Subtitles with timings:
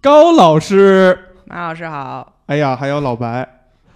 [0.00, 3.46] 高老师，马老师好，哎呀，还有老白，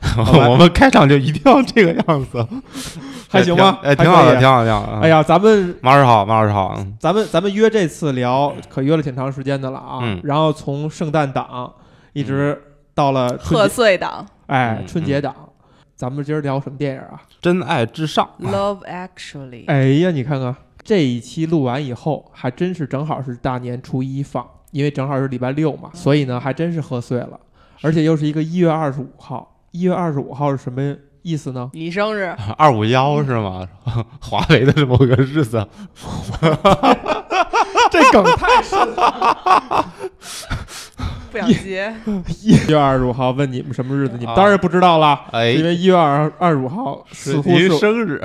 [0.51, 2.47] 我们开场就一定要这个样子，
[3.31, 3.79] 还行吗？
[3.83, 5.01] 哎，挺好的，挺好的，挺好的。
[5.01, 6.75] 哎，呀，咱们马老师好，马老师好。
[6.77, 10.01] 嗯咱们咱们约这次聊，可约了挺长时间的了啊。
[10.03, 11.73] 嗯然后从圣诞档
[12.13, 12.61] 一直
[12.95, 15.35] 到了贺，岁档哎，嗯春节档。
[15.97, 17.23] 咱们今儿聊什么电影啊？
[17.41, 24.45] 真爱至上，，Love Actually，哎呀，你看看这一期录完以后，还真是正好是大年初一放，
[24.75, 27.39] 因为正好是礼拜六嘛，所以呢，还真是贺岁了，
[27.81, 29.57] 而且又是一个一月二十五号。
[29.71, 31.71] 一月二十五号是什么意思呢？
[31.73, 33.69] 你生日， 二五幺是吗？
[34.21, 35.65] 华为的某个日子，
[37.89, 39.95] 这梗太深了。
[41.31, 41.95] 不想接，
[42.43, 48.21] 一月二十五号问你们什么日子，你们啊当然不知道了，哎，因为一月二二十五号似乎您是生日，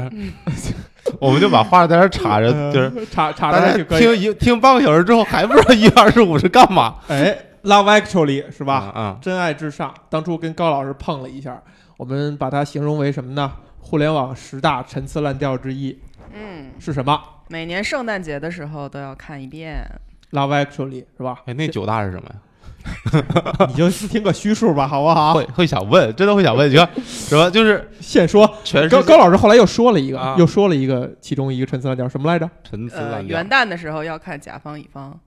[1.20, 4.02] 我们就把话在这儿插着，呃就是查查大家来就可以。
[4.02, 8.92] 听一听半个小时之后还不知道一月二十五是干嘛，哎，Love Actually 是吧？
[8.94, 11.62] 啊，真爱至上，当初跟高老师碰了一下，
[11.98, 13.52] 我们把它形容为什么呢？
[13.80, 15.98] 互联网十大陈词滥调之一
[16.34, 19.84] 嗯，是什么每年圣诞节的时候都要看一遍
[20.32, 21.40] ，？Love Actually 是吧？
[21.46, 22.36] 哎，那九大是什么呀？
[23.70, 25.34] 你就听个虚数吧，好不好？
[25.34, 27.50] 会会想问，真的会想问，你看什么？
[27.52, 28.50] 就是现说。
[28.64, 32.46] 全是高高老师后来又说了一个，啊又说了一个其中一个陈词滥调，什么来着？
[32.46, 35.20] 呃，陈词滥调元，旦的时候要看甲方乙方，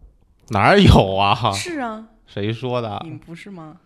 [0.48, 1.52] 哪有啊？
[1.52, 3.10] 是啊，谁说的你？
[3.10, 3.76] 们不是吗？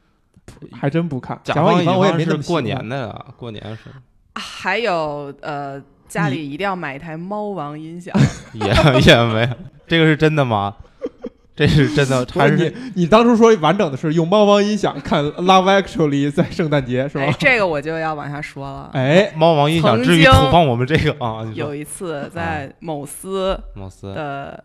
[0.72, 1.38] 还真不看。
[1.42, 8.14] 甲甲方乙方我也没怎么是过年的呀，过年是啊还有呃，家里一定要买一台猫王音响，
[8.54, 8.66] 也
[9.00, 9.48] 也没有，
[9.88, 10.74] 这个是真的吗？
[11.56, 17.24] 这是真的， 还是你，你当初说完整的是用猫王音响看《Love Actually》在圣诞节是吧？
[17.24, 18.90] 哎，这个我就要往下说了。
[18.92, 21.50] 哎，猫王音响曾至于投放我们这个啊？
[21.54, 24.62] 有一次在某司某司，的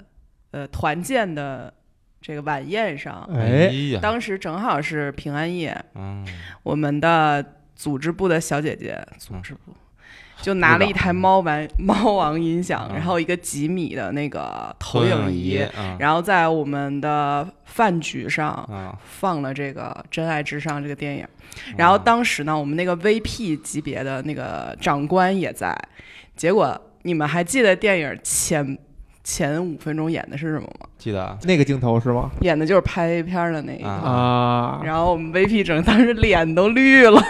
[0.51, 1.73] 呃团建的
[2.19, 6.27] 这个晚宴上，哎，呀，当时正好是平安夜，嗯，
[6.63, 9.73] 我们的组织部的小姐姐，组织部
[10.41, 21.25] 就拿了一台猫玩 猫王音响，嗯然后一个几米的那个投影仪，啊然后在我们的饭局上啊，放了这个《真爱至上》这个电影。
[21.77, 25.77] 然后当时呢，我们那个 VP 级别的那个长官也在。
[26.35, 28.77] 结果你们还记得电影前
[29.23, 30.87] 前五分钟演的是什么吗？
[30.97, 32.31] 记得那个镜头是吗？
[32.41, 33.87] 演的就是拍 A 片的那一个。
[33.89, 37.21] 啊啊，然后我们 VP 整当时脸都绿了，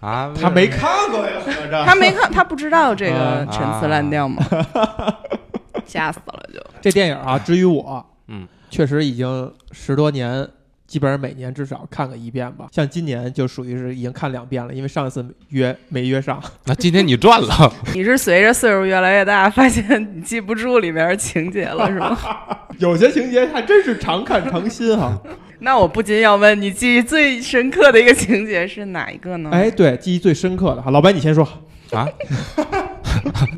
[0.00, 4.42] 啊，他没看过呀， 合着他没看，他不知道这个啊陈词滥调吗？
[5.86, 6.60] 吓死了就。
[6.80, 10.46] 这电影啊，至于我，嗯，确实已经十多年，
[10.90, 12.66] 基本上每年至少看个一遍吧。
[12.72, 16.42] 像今年就属于是已经看两遍了，因为上一次约没约上。
[16.66, 22.18] 那今天你赚了， 你是随着岁数越来越大，发现你记不住里面的情节了，是吗？
[22.78, 25.16] 有些情节还真是常看常新哈。
[25.60, 29.50] 那我不禁要问你，记忆最深刻的一个情节是哪一个呢？
[29.52, 31.46] 哎，对，记忆最深刻的，哈，老白你先说。
[31.92, 32.06] 啊！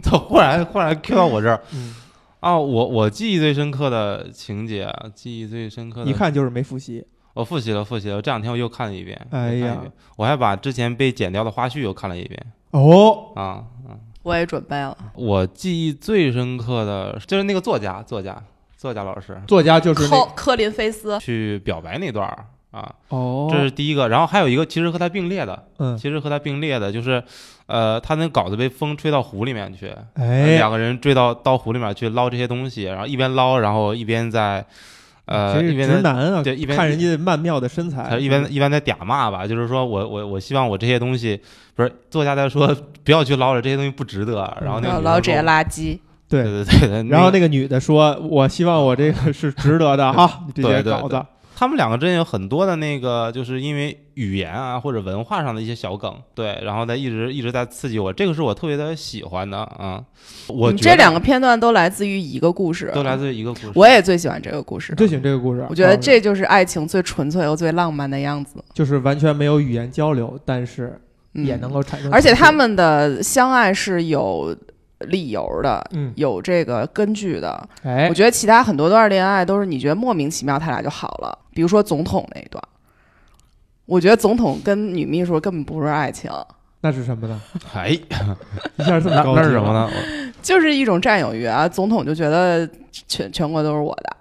[0.03, 1.95] 他忽然忽然 Q 到我这儿嗯，
[2.41, 2.59] 啊！
[2.59, 7.05] 我我记忆最深刻的情节，啊，记忆最深刻的，一看就是没复习。
[7.35, 9.21] 我复习了复习了，这两天我又看了一遍。
[9.31, 9.81] 哎呀
[10.17, 13.65] 我还把之前被剪掉的花絮又看了一遍哦，啊。
[13.89, 14.97] 嗯我也准备了。
[15.17, 18.41] 我记忆最深刻的就是那个作家，作家，
[18.77, 24.09] 作家老师作家就是科科林菲斯，去表白那段儿啊，哦，这是第一个。
[24.09, 27.21] 然后还有一个其实和他并列的，嗯，其实和他并列的就是，
[27.67, 34.65] 呃，他那稿子被风吹到湖里面去，两个人追到到湖里面去捞这些东西，然后一边捞，然后一边在，
[35.33, 35.97] 呃，一边在。
[35.97, 41.41] 直男啊，对一边看人家曼妙的身材，他一边一边在嗲骂吧，就是说我我我希望我这些东西
[41.75, 44.57] 不是作家在说不要去捞了，这些东西不值得。
[44.61, 45.99] 然后那个要捞这些垃圾。
[46.29, 51.23] 对对对对然后那个女的说：“我希望我这个是值得的哈， 你这些稿子。
[51.55, 60.03] 他们两个之间有很多的那个，就是因为语言啊或者文化上的一些小梗，对，然后在一直一直在刺激我，这个是我特别的喜欢的啊。
[60.49, 64.95] 我这两个片段都来自于一个故事，都来自于一个故事，我也最喜欢这个故事。
[64.97, 71.01] 最喜欢这个故事，我觉得啊这就是爱情最纯粹又最浪漫的样子，就是完全没有语言交流，但是
[71.35, 72.13] 嗯也能够产生。
[72.13, 74.57] 而且他们的相爱是有
[75.03, 77.69] 理由的，嗯，有这个根据的。
[77.83, 81.39] 哎我，觉得其他很多段恋爱都是你觉得莫名其妙，他俩就好了。
[81.55, 82.63] 比如说总统那一段，
[83.87, 86.31] 我觉得总统跟女秘书根本不是爱情，
[86.81, 87.41] 那是什么呢？
[87.75, 89.73] 哎，一下这么那高那是什么？
[89.73, 89.91] 呢？
[90.43, 91.69] 就是一种占有欲啊。
[91.69, 92.69] 总统就觉得
[93.07, 94.17] 全全国都是我的，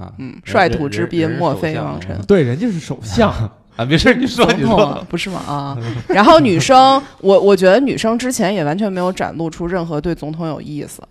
[0.00, 2.20] 啊，嗯，率土之滨，莫非王臣。
[2.26, 3.32] 对，人家是首相，
[3.76, 5.40] 啊，没事，你说你说，不是吗？
[5.46, 5.76] 啊，
[6.08, 11.02] 然后女生，我我觉得女生之前也完全没有展露出任何对总统有意思，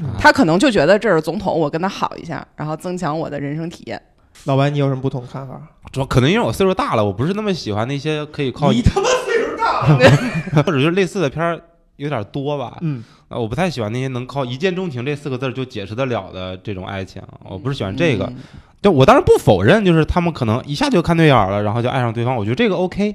[0.00, 4.00] 嗯她可能就觉得这是总统，我跟他好一下，然后增强我的人生体验。
[4.44, 5.60] 老白，你有什么不同看法？
[5.92, 9.82] 主要可能因为我岁数大了，我不是那么喜欢那些可以靠你他妈岁数大，
[10.64, 11.60] 或者是类似的片儿
[12.02, 12.76] 有点多吧。
[12.80, 18.24] 嗯，啊，我不太喜欢那些能靠一见钟情这四个字儿就解释得了的这种爱情，我不是喜欢这个。
[18.26, 18.36] 嗯
[18.82, 23.14] 对我当然不否认，就是他们可能一下就看对眼儿了，然后就爱上对方，我觉得这个 OK。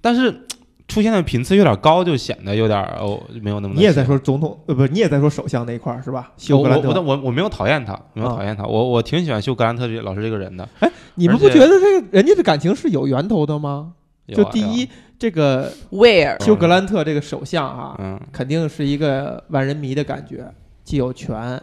[0.00, 0.46] 但是
[0.88, 3.74] 出现的频次有点高，就显得有点儿哦没有那么。
[3.76, 6.32] 你也在说总统，呃，不，你也在说首相那一块儿是吧？
[6.34, 10.66] 我休格兰特，我我我我没有讨厌他，没有啊讨厌他，我我挺喜欢休格兰特这老师这个人的。
[10.78, 13.92] 哎你们不觉得这个人家的感情是有源头的吗？
[14.34, 18.20] 就第一，这个 Where 休格兰特这个首相啊，嗯。
[18.32, 20.52] 肯定是一个万人迷的感觉，
[20.84, 21.60] 既有权，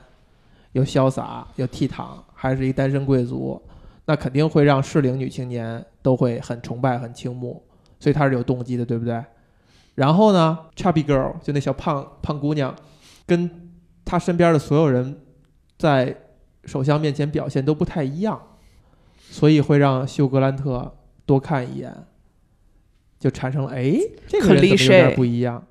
[0.72, 3.62] 又潇洒，又倜傥，还是一单身贵族，
[4.06, 7.64] 那肯定会让适龄女青年都会很崇拜、很倾慕，
[8.00, 9.24] 所以他是有动机的，对不对？
[9.96, 12.76] 然后呢，Chubby Girl 就那小胖胖姑娘，
[13.28, 13.70] 跟
[14.04, 15.20] 她身边的所有人
[15.78, 16.16] 在
[16.66, 18.42] 首相面前表现都不太一样，
[19.20, 20.96] 所以会让休格兰特
[21.28, 21.96] 多看一眼，
[23.24, 23.98] 就产生了哎，
[24.28, 25.64] 这个人怎么有点不一样？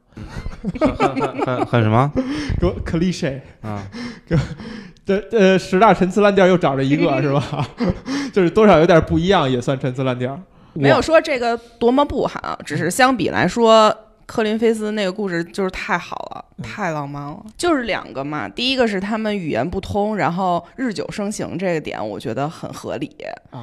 [0.80, 2.10] 很很很很 很什么
[2.58, 3.82] 给我 cliche，啊？
[5.04, 7.68] 这呃十大陈词滥调又找着一个是吧？
[8.32, 10.40] 就是多少有点不一样，也算陈词滥调。
[10.72, 13.94] 没有说这个多么不好，只是相比来说，
[14.32, 17.44] 科林菲斯那个故事就是太好了，嗯太浪漫了。
[17.54, 23.14] 就是两个嘛，第一个是他们语言不通，然后日久生情这个点，我觉得很合理。
[23.50, 23.60] 啊，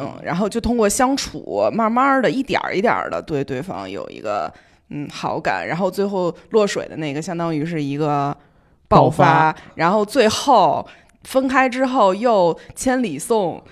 [0.00, 4.52] 嗯，然后就通过相处，慢慢的一点儿一点儿的对对方有一个
[4.88, 8.36] 嗯好感，然后最后落水的那个相当于是一个
[8.88, 10.84] 爆爆发然后最后
[11.22, 13.62] 分开之后又千里送。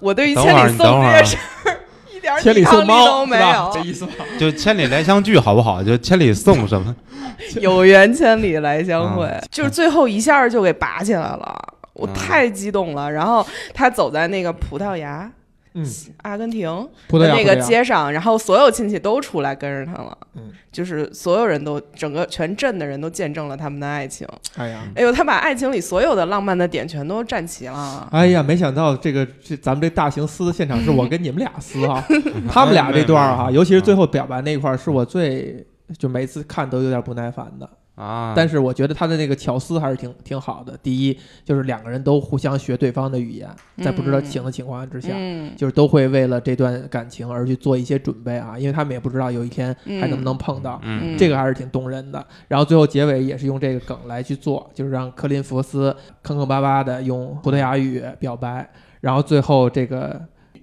[0.00, 1.85] 我对于千里送这件事儿一
[2.26, 3.70] 点儿千里送猫都没有？
[3.72, 4.24] 这有，意思吧？
[4.38, 5.82] 就千里来相聚好不好？
[5.82, 6.94] 就千里送什么？
[7.60, 11.54] 有缘千里来相会，嗯就是最后一下就给拔起来了。
[11.92, 15.30] 我嗯太激动了，然后他走在那个葡萄牙，
[15.76, 15.86] 嗯，
[16.22, 16.66] 阿根廷，
[17.06, 24.26] 葡萄牙那个街上，然后所有亲戚都出来跟着他了，嗯，就是所有人都整个全镇的人都见证了他们的爱情。
[24.56, 24.82] 哎呀。
[24.94, 28.08] 哎呦，他把爱情里所有的浪漫的点全都占齐了。
[28.10, 32.02] 哎呀，没想到这个这咱们这大型撕的现场是我跟你们俩撕啊，
[32.48, 35.66] 他们俩这段儿哈，尤其是最后表白那一块儿，是我最
[35.98, 37.68] 就每次看都有点不耐烦的。
[37.96, 40.76] 啊，但是我觉得他的那个巧思还是挺挺好的。
[40.82, 43.48] 第一，就是两个人都互相学对方的语言，
[43.82, 50.78] 在不知道情的情况之下，嗯，就是都会为了这段感情而去做一些准备啊，因为他们也不知道有一天还能不能碰到。
[50.84, 51.16] 嗯。
[51.16, 58.68] 这个还是挺动人的，然后最后结尾也是用这个梗来去做，就是让科林福斯坑坑巴巴的用葡萄牙语表白，
[59.00, 60.20] 然后最后这个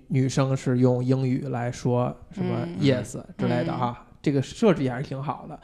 [0.09, 2.75] 女生是用英语来说什么嗯。
[2.79, 5.59] yes 之类的哈，这个设置也还是挺好的。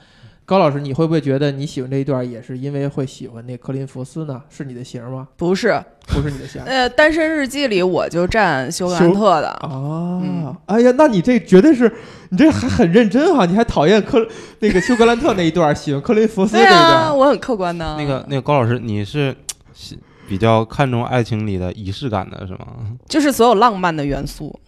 [0.49, 4.41] 高老师，你会不会觉得你喜欢这一段也是因为会喜欢那克林福斯呢？
[4.49, 5.27] 是你的型吗？
[5.37, 10.57] 不是，不是你的型呃，单身日记里我就站休格兰特的，啊嗯！
[10.65, 11.93] 哎呀，那你这绝对是
[12.29, 16.95] 你这还很认真哈，你还讨厌克那个休格兰特那一段，喜欢克林福斯这对一段。
[16.95, 17.95] 啊，我很客观的。
[17.95, 19.35] 那个那个高老师，你是
[19.71, 22.65] 喜比较看重爱情里的仪式感的是吗
[23.07, 24.59] 就是所有浪漫的元素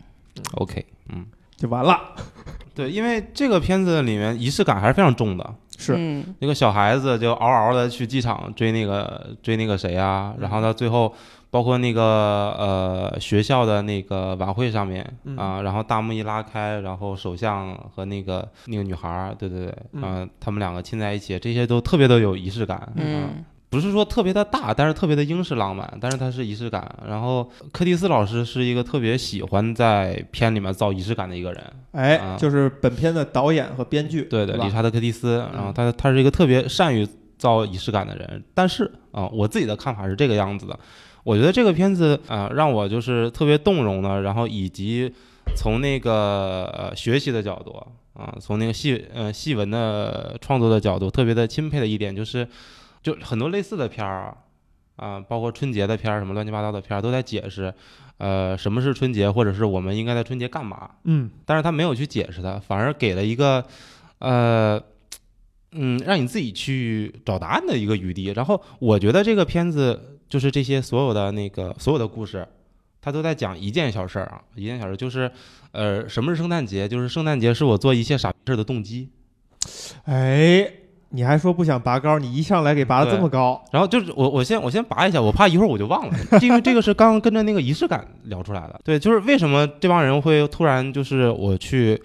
[0.57, 1.25] ，？OK，嗯，
[1.57, 1.99] 就完了。
[2.75, 5.55] 对，因为这个片子里面仪式感还是非常重的。
[5.81, 5.95] 是。
[5.97, 6.35] 嗯。
[6.39, 11.13] 那个小孩子就嗷嗷的去机场追那个追那个谁啊，然后到最后，
[11.49, 12.01] 包括那个
[12.57, 15.35] 呃学校的那个晚会上面嗯。
[15.35, 20.03] 啊，然后大幕一拉开，然后首相和那个那个女孩儿，对对对，嗯。
[20.03, 22.91] 啊，他们两个亲在一起，这些都特别的有仪式感，啊。
[22.97, 26.93] 嗯不是说特别的大，但是特别的英式浪漫，但是它是仪式感。
[27.07, 31.63] 然后柯蒂斯老师是一个特别喜欢在片里面造仪式感的一个人，
[31.93, 38.43] 哎，啊就是本片的导演和编剧，对对，理查德·柯蒂斯，然后嗯他他是一个特别善于造仪式感的人。
[38.53, 40.77] 但是啊、我自己的看法是这个样子的，
[41.23, 45.09] 我觉得这个片子啊、让我就是特别动容的，然后以及
[45.55, 47.71] 从那个呃学习的角度
[48.13, 52.45] 啊、从那个戏呃戏文的创作的角度，特别的钦佩的一点就是，
[53.01, 54.37] 就很多类似的片儿啊。
[54.97, 57.73] 啊，包括春节的片儿，什么乱七八糟的片儿，都在解释，
[58.17, 60.91] 呃，什么是春节，或者是我们应该在春节干嘛。
[61.05, 63.65] 嗯但是他没有去解释它，反而给了一个，
[64.19, 64.79] 呃，
[65.71, 68.25] 嗯，让你自己去找答案的一个余地。
[68.25, 72.47] 然后我觉得这个片子就是这些所有的那个所有的故事，
[73.01, 75.31] 他都在讲一件小事儿啊，一件小事儿就是，
[75.71, 76.87] 呃，什么是圣诞节？
[76.87, 79.09] 就是圣诞节是我做一切傻事儿的动机。
[80.03, 80.71] 哎，
[81.11, 88.79] 你还说不想拔高，你一上来给拔的这么高，然后就是我我先我先拔一下，我怕一会儿我就忘了，因为这个是刚刚跟着那个仪式感聊出来的。
[88.83, 92.01] 对，就是为什么这帮人会突然就是我去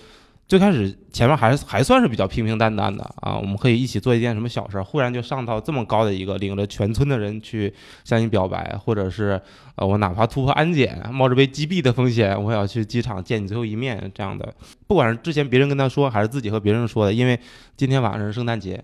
[0.49, 7.73] 最开始前面还还算是比较平平淡淡的啊，我们可以一起做一件什么小事儿，忽然就上到这么高的一个，领着全村的人去
[8.05, 9.41] 向你表白，或者是
[9.75, 14.55] 呃，我哪怕突破安检，冒着被击毙的风险，我也要去机场见你最后一面，这样的，
[14.87, 17.39] 不管是之前别人跟他说，还是自己和别人说的，因为
[17.77, 18.81] 今天晚上是圣诞节，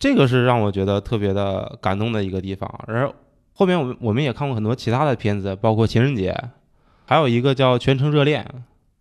[0.00, 2.68] 这个是让我觉得特别的感动的一个地方。
[2.88, 3.14] 而
[3.52, 6.36] 后面我们我们也看过很多其他的片子，包括情人节，
[7.04, 8.42] 还有一个叫《全程热恋》。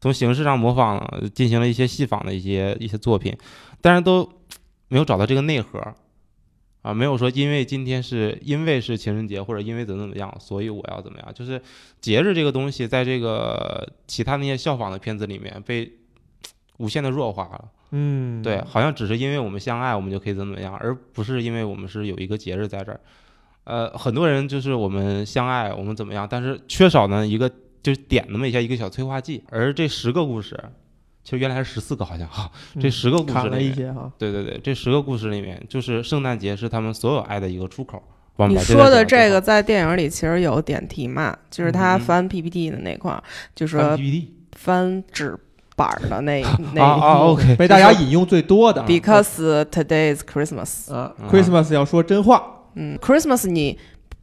[0.01, 3.35] 从形式上模仿，进行了一些戏仿的一些一些作品，
[3.81, 4.29] 但是都
[4.87, 5.77] 没有找到这个内核，
[6.81, 11.61] 啊，没有说因为今天是因为是情人节或者因为怎么怎么样，所以我要怎么样，就是
[11.99, 15.91] 节日这个东西，在这个其他那些效仿的片子里面被
[16.79, 17.65] 无限的弱化了。
[17.91, 22.99] 嗯，对，好像只是因为我们相爱，我们就可以怎么怎么样，而不是因为我们是有一个节日在这儿。
[23.63, 27.49] 呃，很多人就是我们相爱，我们怎么样，但是缺少呢一个。
[27.81, 30.61] 就是点那么一下一个小催化剂，而这十个故事，
[31.23, 38.03] 其实原来是十四个，好像哈，这十个故事里面，对对对，这十个故事里面，就是圣诞节是他们所有爱的一个出口。
[38.49, 43.23] 你说的这个在电影里其实有点题嘛，就是他翻 PPT 的那块儿，
[43.55, 43.77] 就是
[44.51, 45.39] 翻纸
[45.79, 46.43] 板儿的那
[46.75, 52.43] 那啊 OK，被大家引用最多的，Because today is Christmas，啊，Christmas 要说真话，
[52.75, 53.79] 嗯，Christmas 你。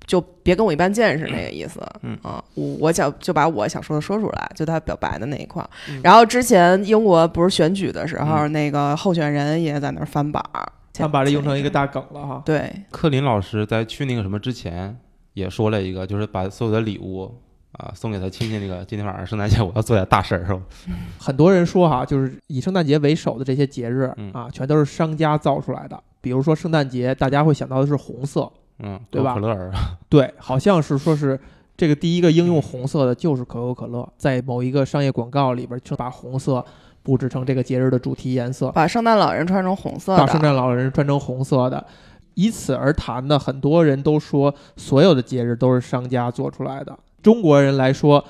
[0.07, 5.61] 就别跟我一般见识那个意思，嗯啊，我我想就把我想说的说出来，就他表白的那一块。
[6.01, 12.41] 然后之前英国不是选举的时候，那个候选人也在那儿翻板儿，他把这用成一个大梗了哈。
[12.47, 14.97] 对，克林老师在去那个什么之前
[15.33, 17.35] 也说了一个，就是把所有的礼物
[17.77, 18.59] 啊送给他亲戚。
[18.59, 20.61] 那个今天晚上圣诞节我要做点大事儿，是吧？
[21.19, 26.03] 很多人说哈，就是以圣诞节为首的这些节日啊，全都是商家造出来的。
[26.21, 28.51] 比如说圣诞节，大家会想到的是红色。
[28.79, 29.33] 嗯，对吧？
[29.33, 29.73] 可乐儿，
[30.11, 31.41] 对，好像是说是
[31.79, 36.63] 这个第一个应用红色的就是可口可乐，在某一个商业广告里边就把红色
[37.03, 41.87] 布置成这个节日的主题颜色，把圣诞老人穿成红色的，把圣诞老人穿成红色的，
[42.35, 46.99] 以此而谈的很多人都说所有的节日都是商家做出来的。
[47.27, 48.25] 中国人来说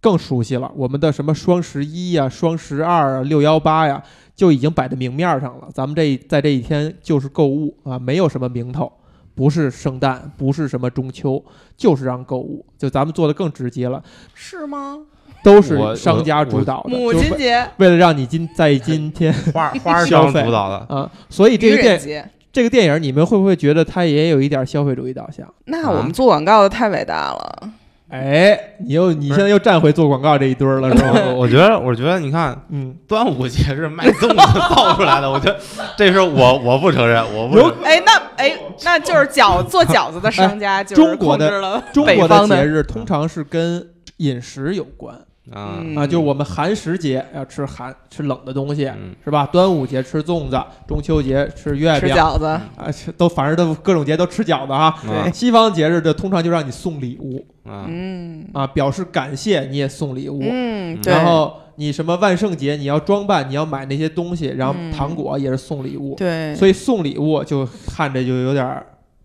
[0.00, 4.02] 更熟悉了，我们的什么双十一呀、双十二啊、六幺八呀，
[4.34, 5.68] 就已经摆在明面上了。
[5.74, 8.90] 咱们这在这一天就是购物啊，没有什么名头。
[9.34, 11.44] 不是圣诞，不是什么中秋，
[11.76, 12.64] 就是让购物。
[12.78, 14.96] 就咱们做的更直接了，是吗？
[15.44, 16.88] 都是商家主导的。
[16.88, 25.46] 母亲节为了让你今在今天 花花商主导的啊，所以这个电这个电影，你们会不会觉得它也有一点消费主义导向？
[25.66, 27.72] 那我们做广告的太伟大了。
[28.12, 31.12] 哎，你又你现在又站回做广告这一堆了，是吧？
[31.34, 35.58] 我觉得，我觉得，你看，嗯，端午节是卖粽子造出来的，我觉得
[35.96, 37.58] 这是我我不承认，我不。
[37.82, 38.54] 哎，那哎，
[38.84, 43.88] 那就是饺做饺子的商家就 中国的中国的节日通常是跟
[44.18, 45.16] 饮食有关。
[45.50, 46.06] 啊啊！
[46.06, 49.44] 就我们寒食节要吃寒吃冷的东西，嗯、是吧？
[49.46, 54.94] 端午节吃粽子，中秋节吃月饼、吃饺子啊，都反正都各种节都吃饺子哈。
[55.02, 68.80] 对，西方节日的通常就让你送礼物，嗯啊，表示感谢你也送礼物，嗯，然后你什么万圣节你要装扮，你要买那些东西，然后糖果也是送礼物，对，所以送礼物就看着就有点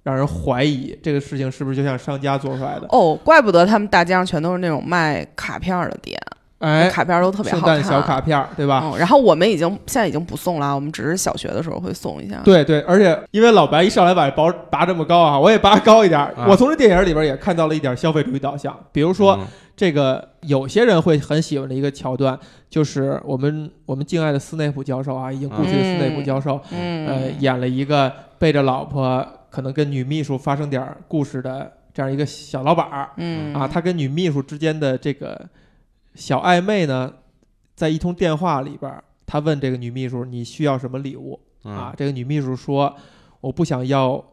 [0.07, 6.17] 让人怀疑这个事情是不是就像商家做出来的哦，怪不得他们大街上全都是那种卖卡片的店，
[6.59, 8.89] 哎，卡片都特别好看，圣诞小卡片，对吧？
[8.97, 12.39] 然后我们已经现在已经不送了，我们只是小学的时候会送一下。
[12.45, 16.25] 对对，而且因为老白一上来把包拔这么高啊，我也拔高一点。
[16.47, 19.37] 我从这电影里边也看到了一点消费主义导向，比如说
[19.75, 28.09] 这个有些人会很喜欢的一个桥段，就是我们我们敬爱的斯内普教授啊，已经故去的斯内普教授，呃，演了一个
[28.39, 29.27] 背着老婆。
[29.57, 35.49] 可能跟女秘书发生点故事的这样一个小老板儿，嗯啊，他跟女秘书之间的这个
[36.13, 37.11] 小暧昧呢，
[37.73, 41.91] 在一通电话里边，他问这个女秘书你需要什么礼物啊？
[41.97, 42.95] 这个女秘书说
[43.41, 44.23] 我不想要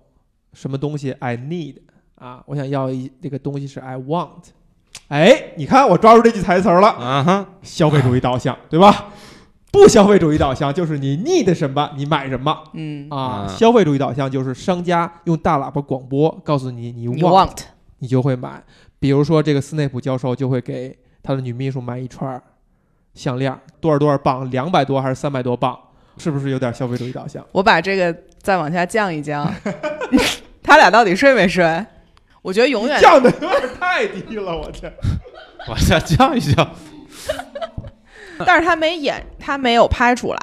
[0.52, 1.76] 什么东西，I need
[2.16, 4.48] 啊，我想要一那个东西是 I want。
[5.08, 9.06] 哎，你看我抓住这句台词了，啊哈，消费主义导向，对吧？
[9.74, 17.56] 不消费主义导向就是你 need 什么你买什么，嗯啊，消费主义导向就是商家用大喇叭广播告诉你你 want
[17.98, 18.62] 你就会买。
[19.00, 22.40] 比如说这个斯内普教授就会给他的女秘书买一串
[23.14, 25.76] 项链，多少多少磅，两百多还是三百多磅，
[26.18, 27.44] 是不是有点消费主义导向？
[27.50, 29.52] 我把这个再往下降一降，
[30.62, 31.84] 他俩到底睡没睡？
[32.42, 34.92] 我觉得永远降的有点太低了，我天
[35.68, 36.70] 往下降一降。
[38.46, 40.38] 但是他没演，他没有拍出来，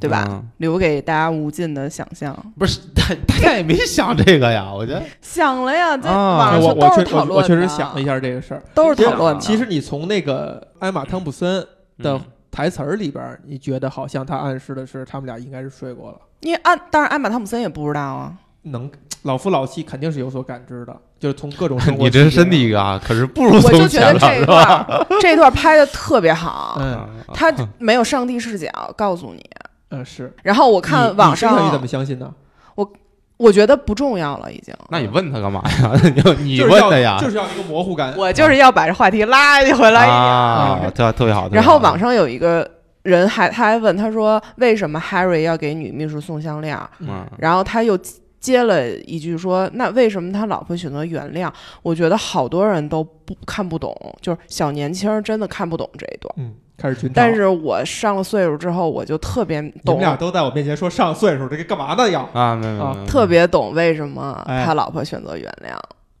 [0.00, 0.24] 对吧？
[0.28, 2.34] 嗯留给大家无尽的想象。
[2.58, 9.40] 不是， 大大家也没想这个呀，我觉得想了呀，在啊网我上都是我讨论我确实想了一下这个事儿，都是讨论的。
[9.40, 11.66] 其实你从那个艾玛汤普森
[11.98, 12.18] 的
[12.50, 16.18] 台词儿里边儿，你觉得好像他暗示的是他们俩应该是睡过了。
[16.40, 18.32] 因为安，当然艾玛汤普森也不知道啊。
[18.64, 18.90] 能
[19.22, 25.06] 老夫老妻肯定是有所感知的，就是从各种生活你这身体啊，可是不如我就从前了，觉得这一是段吧？
[25.20, 29.42] 这一段拍的特别好，嗯啊他没有上帝视角告诉你。
[29.90, 30.32] 嗯是。
[30.42, 32.30] 然后我我看网上你怎么相信呢？
[32.74, 32.92] 我
[33.36, 34.74] 我觉得不重要了，已经。
[34.88, 35.92] 那你问他干嘛呀？
[36.38, 37.18] 你你就是要问他呀？
[37.20, 38.14] 就是要一个模糊感。
[38.16, 40.16] 我就是要把这话题拉回来一点。
[40.16, 41.44] 啊，特特别好。
[41.44, 42.68] 特别好然后网上有一个
[43.02, 46.78] 人还他还问他说，为什么 Harry 要给女秘书送项链？
[47.00, 47.98] 嗯然后他又
[48.44, 51.50] 接了一句说，那为什么他老婆选择原谅？
[51.82, 56.34] 我觉得好多人都不看不懂，就是小年轻儿真的看不懂这一段。
[56.36, 57.10] 嗯，开始群。
[57.14, 62.10] 但是我上了岁数之后，我就特别懂你们，俩都在我面前说上岁数，这个干嘛呢？
[62.10, 65.74] 要啊，没有没有啊，特别懂为什么哎他老婆选择原谅，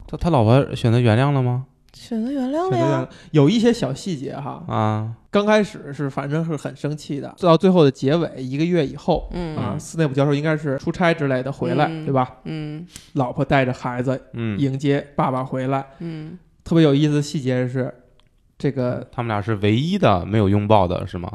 [0.08, 1.66] 他他老婆选择原谅了吗？
[2.04, 3.08] 选择原谅了。
[3.30, 9.28] 有一些小细节哈，啊，刚开始是反正是很生气的，到最后的结尾一个月以后。
[9.32, 9.56] 嗯。
[9.56, 12.04] 啊，斯内普教授应该是出差之类的回来，嗯。
[12.04, 12.36] 对吧？
[12.44, 12.86] 嗯。
[13.14, 17.92] 老婆带着孩子嗯，迎接爸爸回来，嗯，特别有意思的细节是，
[18.58, 21.30] 这个他们俩是唯一的没有拥抱的，是吗？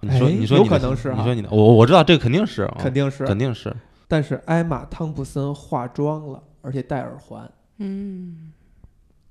[0.00, 1.18] 你说，你说你的可能是哈。
[1.18, 2.76] 你说你的，我我知道这个肯定是，啊。
[2.80, 3.72] 肯定是，肯定是，
[4.08, 8.50] 但是艾玛汤普森化妆了，而且戴耳环，嗯，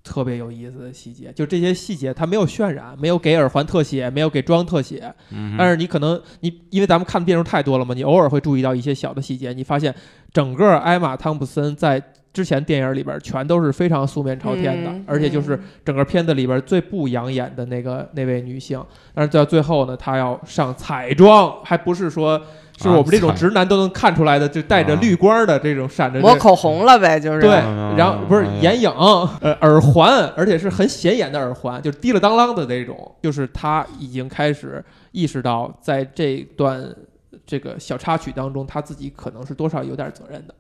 [0.03, 1.31] 特别有意思的细节。
[1.33, 9.93] 就这些细节，它没有渲染，没有给耳环特写，没有给妆特写，嗯，但是你可能你因为咱们看的变数太多了嘛，你偶尔会注意到一些小的细节，你发现
[10.33, 12.01] 整个艾玛汤普森在
[12.33, 18.81] 之前电影里边全都是非常素面朝天的，嗯而且就是整个片子里边最不养眼的那个那位女性，
[19.13, 22.41] 但是到最后呢，她要上彩妆，还不是说
[22.81, 28.89] 是我们这种直男都能看出来的，就带着啊绿光的这种闪着抹口红了呗，就是对，嗯然后不是眼影，
[29.41, 33.15] 呃，耳环，而且是很显眼的耳环，就是滴了当啷的那种。
[33.21, 36.83] 就是他已经开始意识到，在这段
[37.45, 40.53] 这个小插曲当中，他自己可能是多少有点责任的，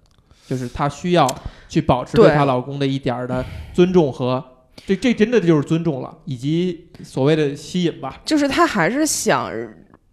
[0.47, 1.27] 就是她需要
[1.69, 4.43] 去保持对对她老公的一点儿的尊重和
[4.85, 8.19] 这这真的就是尊重了，以及所谓的吸引吧。
[8.25, 9.51] 就是她还是想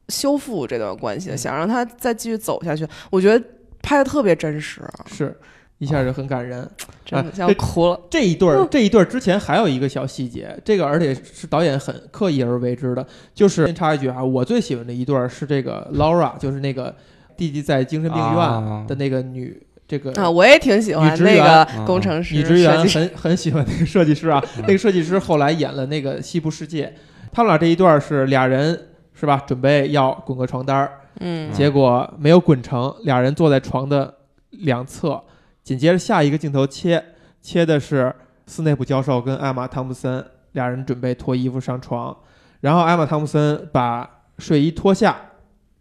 [0.09, 2.87] 修复这段关系想让他再继续走下去。
[3.11, 3.45] 我觉得
[3.83, 5.37] 拍的特别真实，是
[5.79, 6.69] 一下就很感人。
[7.05, 8.01] 真的啊这要哭了。
[8.11, 16.95] 这一对儿，这一对儿之前还有一个小细节，这个而且是导演很刻意而为之的，就是先插一句啊，我最喜欢的一对儿是这个 Laura，就是那个
[17.37, 26.87] 弟弟在精神病院啊的那个女，这个啊，我也挺喜欢那个啊工程师女职员很很喜欢那个设计师啊，那个设计师后来演了那个《西部世界》，
[27.31, 28.88] 他们俩这一段儿是俩人
[29.19, 31.51] 是吧，准备要滚个床单儿，嗯。
[31.51, 34.15] 结果没有滚成，俩人坐在床的
[34.51, 35.21] 两侧，
[35.65, 37.05] 紧接着下一个镜头切
[37.43, 38.15] 切的是
[38.47, 42.17] 斯内普教授跟艾玛汤普森俩人准备脱衣服上床，
[42.61, 45.17] 然后艾玛汤普森把睡衣脱下，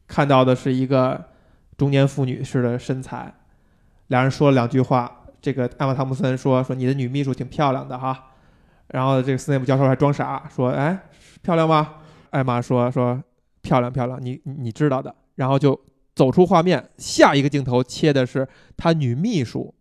[0.08, 1.24] 看到的是一个
[1.78, 3.32] 中年妇女似的身材，
[4.08, 8.32] 俩人说了两句话，这个艾玛汤普森说说你的女秘书挺漂亮的哈，
[8.88, 10.98] 然后这个斯内普教授还装傻说哎
[11.44, 11.94] 漂亮吗？
[12.32, 13.22] 艾玛说说
[13.62, 15.80] 漂亮漂亮，你你知道的，然后就
[16.16, 19.74] 走出画面，下一个镜头切的是他女秘书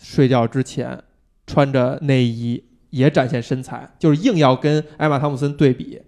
[0.00, 1.02] 睡觉之前
[1.46, 6.00] 穿着内衣，也展现身材，就是硬要跟艾玛汤普森对比。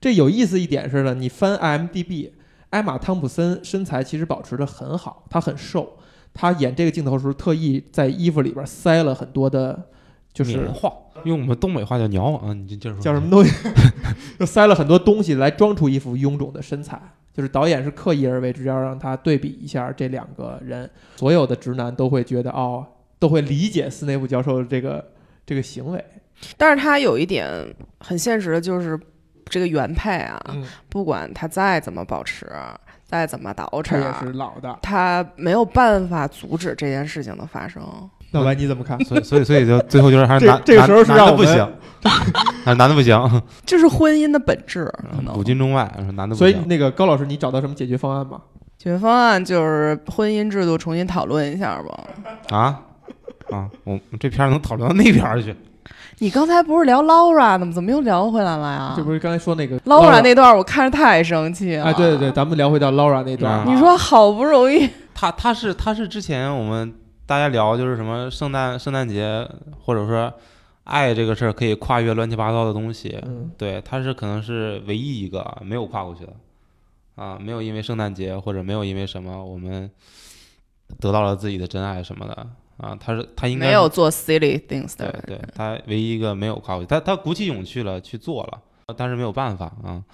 [0.00, 2.32] 这有意思一点是呢，你翻 IMDB，
[2.70, 5.98] 艾玛汤普森身材其实保持的很好，她很瘦。
[6.34, 9.88] 她演这个镜头时候，特意在衣服里边塞了很多的，
[10.36, 10.92] 就是棉花，
[11.24, 13.50] 用我们东北话叫鸟啊，你接着说叫什么东西，
[14.38, 17.00] 就塞了很多东西来装出一副臃肿的身材。
[17.32, 20.90] 就是导演是刻意而为之，要让他对比一下这两个人。
[21.16, 22.86] 所有的直男都会觉得哦，
[23.18, 25.12] 都会理解斯内普教授的这个
[25.46, 26.04] 这个行为。
[26.58, 27.46] 但是他有一点
[28.00, 28.98] 很现实的，就是
[29.46, 32.50] 这个原配啊，嗯，不管他再怎么保持，
[33.04, 34.78] 再怎么捯饬他也，是老的。
[34.80, 37.82] 他没有办法阻止这件事情的发生。
[38.32, 38.98] 老白你怎么看？
[39.04, 41.68] 所以所以所以就最后就是还是男这这个时候是男让不行，
[42.64, 44.84] 还是男的不行， 这是婚姻的本质，
[45.16, 46.68] 可能古今中外说男的不行所以行。
[46.68, 48.40] 那个高老师，你找到什么解决方案吗？
[48.78, 52.56] 解决方案就是婚姻制度重新讨论一下吧。
[52.56, 52.80] 啊
[53.50, 53.68] 啊！
[53.84, 55.54] 我这片儿能讨论到那边儿去？
[56.18, 57.72] 你刚才不是聊 Laura 的吗？
[57.72, 58.94] 怎么又聊回来了呀？
[58.96, 61.84] 这不是刚才说那个 Laura 那段我看着太生气了。
[61.84, 63.64] 哎，对对对，咱们聊回到 Laura 那段啊。
[63.66, 66.92] 你说好不容易，他他是他是之前我们
[67.26, 69.46] 大家聊就是什么圣诞圣诞节
[69.80, 70.32] 或者说
[70.84, 76.32] 爱这个事儿可以跨越乱七八糟的东西，嗯，对，他是可能是唯一一个没有跨过去的
[77.16, 79.90] 啊，没有因为圣诞节或者没有因为什么我们
[81.00, 85.36] 得到了自己的真爱什么的啊，他是他应该没有做 silly things 的对。
[85.36, 88.62] 对，他唯一一个没有跨过去，他他鼓起勇气了去做了，
[88.96, 90.04] 但是没有办法啊。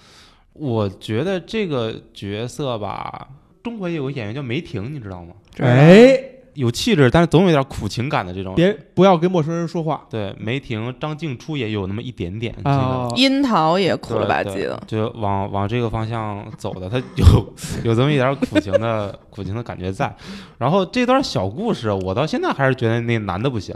[0.53, 3.27] 我觉得这个角色吧，
[3.63, 5.35] 中国也有个演员叫梅婷，你知道吗？
[5.59, 6.17] 哎，
[6.53, 8.55] 有气质，但是总有点苦情感的这种。
[8.55, 12.55] 别不要跟陌生人说话对，梅婷、张静初也有那么一点点。
[12.63, 13.07] 啊！
[13.15, 20.15] 樱桃也苦了吧唧的，就往往这个方向走的，他有有这么一点苦情的 苦情的感觉在。
[20.57, 23.75] 然后这段小故事，我到现在还是觉得那男的不行。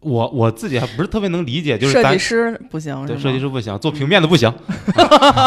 [0.00, 3.06] 我我自己还不是特别能理解，就是设计师不行？
[3.06, 4.50] 对设计师不行，做平面的不行。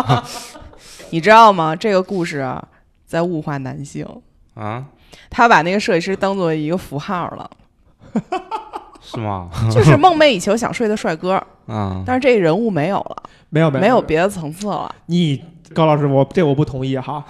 [1.10, 1.76] 你知道吗？
[1.76, 2.64] 这个故事啊，
[3.06, 4.06] 在物化男性，
[4.54, 4.86] 啊，
[5.30, 7.50] 他把那个设计师当做一个符号了，
[9.02, 9.50] 是吗？
[9.72, 11.34] 就是梦寐以求想睡的帅哥，
[11.68, 14.94] 啊，但是这人物没有了，没有没有没有别的层次了。
[15.08, 17.24] 你高老师，我这我不同意哈。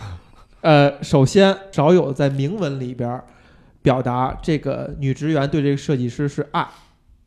[0.61, 3.23] 呃，首先少有在铭文里边儿
[3.81, 6.65] 表达这个女职员对这个设计师是爱，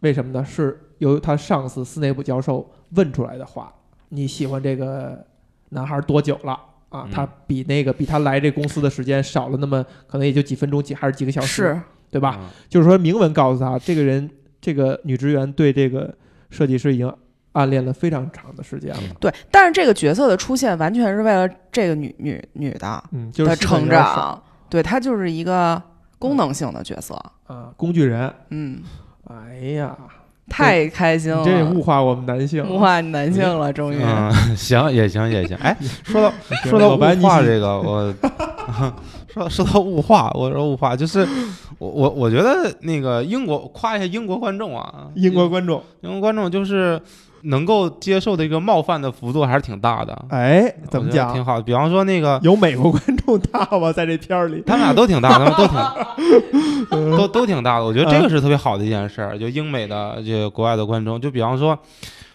[0.01, 0.45] 为什么呢？
[0.45, 3.73] 是由他上司斯内普教授问出来的话。
[4.09, 5.27] 你喜欢这个
[5.71, 6.59] 男孩多久了？
[6.97, 11.81] 啊嗯，他比那个比他来这公司的时间少了那么可能也就几分钟几还是几个小时，是，
[12.11, 12.37] 对吧？
[12.41, 12.49] 嗯？
[12.69, 14.29] 就是说明文告诉他，这个人
[14.61, 16.15] 这个女职员对这个
[16.51, 17.13] 设计师已经
[17.53, 19.01] 暗恋了非常长的时间了。
[19.21, 25.81] 对，但是这个角色的出现完全是为了这个女女女的嗯，就是成长，对，她就是一个
[26.19, 27.15] 功能性的角色。
[27.47, 28.33] 啊，工具人。
[28.51, 28.83] 嗯，
[29.29, 29.97] 哎呀，
[30.49, 33.99] 太开心了，你这物化我们男性，物化男性了，终于。
[34.01, 35.57] 嗯，行也行也行。
[35.57, 36.33] 哎， 说到
[36.65, 38.15] 说到物化这个，我
[39.29, 41.27] 说说到物化，我说物化就是
[41.79, 47.01] 我我我觉得那个英国夸一下英国观众啊，英国观众，英国观众就是
[47.47, 50.17] 能够接受的一个冒犯的幅度还是挺大的。
[50.31, 51.33] 哎，怎么讲？
[51.33, 51.61] 挺好。
[51.61, 53.93] 比方说那个，有美国观众大吗？
[53.93, 57.85] 在这片儿里，他们俩都挺大， 他们都挺都都挺大的。
[57.85, 59.39] 我觉得这个是特别好的一件事儿。
[59.39, 61.79] 就英美的这国外的观众，就比方说，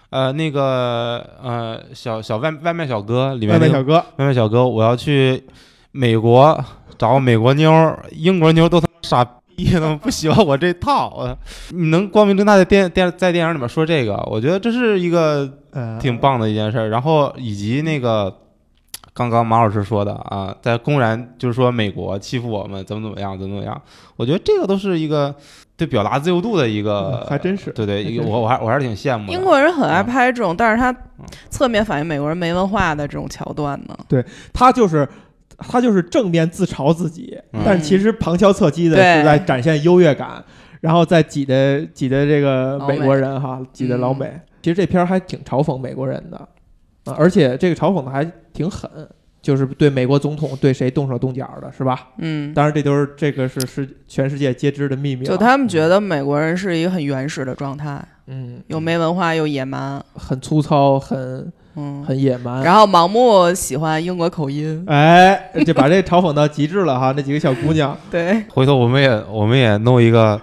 [0.10, 5.44] 呃，那个呃小小外外卖小哥里面那个外卖小哥，外卖小哥，我要去
[5.92, 6.64] 美国
[6.98, 11.10] 找美国妞儿，英国妞儿都他妈傻 逼，怎么不喜欢我这套。
[11.20, 11.38] 呃
[11.72, 16.90] 你能光明正大的电电在电影里面说这个，我觉得这是一个呃，挺棒的一件事儿。
[16.90, 18.34] 然后以及那个
[19.14, 23.82] 刚刚马老师说的啊，在公然就是说美国欺负我们怎么怎么样怎么怎么样，
[24.16, 25.34] 我觉得这个都是一个
[25.76, 29.34] 对表达自由度的一个嗯，还真是对对，我我还我还是挺羡慕的。
[29.34, 33.98] 英国人很爱嗯拍这种，但是他嗯侧面反映美国人没文化的这种桥段呢。
[34.08, 35.08] 对他就是
[35.68, 37.62] 他就是正面自嘲自己，嗯。
[37.66, 40.44] 但其实旁敲侧击的是在展现优越感，
[40.80, 43.00] 然后再挤的挤的这个美。
[43.00, 44.42] 美国人哈，挤的老嗯美。
[44.62, 46.38] 其实这片儿还挺嘲讽美国人的
[47.06, 48.90] 啊，而且这个嘲讽的还挺狠，
[49.42, 52.10] 就是对美国总统对谁动手动脚的，是吧？
[52.20, 55.32] 嗯，当然，这都是这个是是全世界皆知的秘密了。
[55.32, 62.64] 就他们觉得美国人是一个很原始的状态，嗯，又没文化又野蛮，很粗糙，很嗯，很野蛮。
[62.64, 67.14] 然后盲目喜欢英国口音，哎，就把这嘲讽到极致了哈！
[67.16, 70.40] 那几个小姑娘， 对，回头我们也我们也弄一个，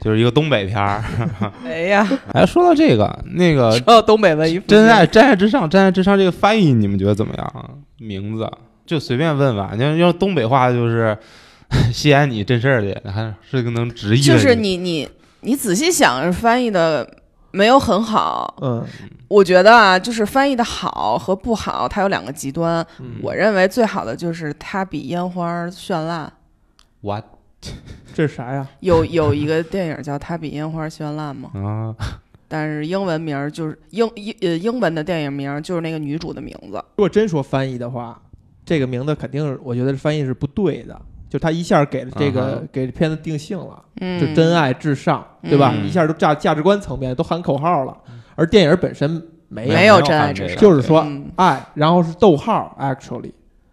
[0.00, 1.02] 就是一个东北片儿。
[1.66, 7.70] 哎呀，哎，说到这个，那个说到东北文艺真爱真爱至上，真爱至上这个翻译你们觉得怎么样啊？
[7.98, 8.50] 名字
[8.86, 11.16] 就随便问吧，你要用东北话就是
[11.92, 14.26] 西安你真事儿的，还是个能直译的。
[14.26, 15.08] 就是你你
[15.42, 17.08] 你仔细想，翻译的
[17.50, 18.54] 没有很好。
[18.60, 18.84] 嗯，
[19.28, 22.86] 我觉得啊，就是翻译的好和不好，它有两个极端。
[22.98, 26.32] 嗯我认为最好的就是它比烟花绚烂。
[27.02, 27.24] what
[28.14, 28.66] 这是啥呀？
[28.80, 31.50] 有有一个电影叫《它比烟花绚烂》吗？
[31.62, 31.94] 啊？
[32.48, 36.82] 但是英文名儿就是英英呃英文的电影名儿就是那个女主的名字。
[36.96, 38.20] 如果真说翻译的话，
[38.64, 41.00] 这个名字肯定是我觉得翻译是不对的。
[41.30, 45.72] 就他一下给了这个、给片子定性了，嗯，就真爱至上，对吧？
[45.74, 47.96] 嗯一下都价价值观层面都喊口号了，
[48.34, 50.56] 而电影本身没有，没有真爱至上。
[50.58, 51.30] 就是说嗯。
[51.36, 53.30] 爱，然后是逗号，actually，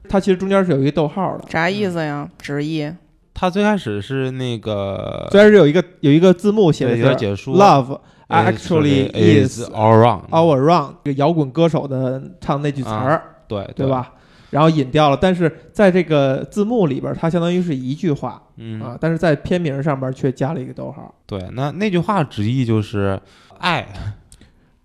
[0.08, 2.30] 它其实中间是有一个逗号的，啥意思呀？
[2.38, 2.89] 直译。
[3.34, 7.56] 他最开始是那个最开始有一个有一个字幕写的对是有点解说。
[7.56, 13.67] Love actually is all wrong，这个摇滚歌手的唱那句词儿，对。
[13.76, 13.88] 对？
[13.88, 14.13] 吧？
[14.50, 21.14] 然后引掉了，但是在这个字幕里边，它相当于是一句话嗯啊，但是在片名上边却加了一个逗号。
[21.26, 23.20] 对，那那句话直译就是
[23.60, 23.88] 爱，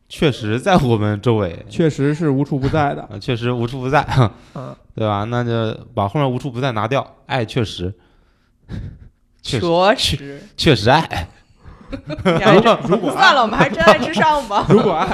[0.08, 3.02] 确实在我们周围，确实是无处不在的。
[3.02, 4.06] 啊， 确实无处不在，
[4.54, 5.24] 嗯， 对吧？
[5.24, 7.94] 那就把后面无处不在拿掉，爱确实，
[9.42, 11.28] 确实 确实，爱，
[12.88, 14.66] 如果算了，我们还是真爱至上吧。
[14.70, 15.08] 如果爱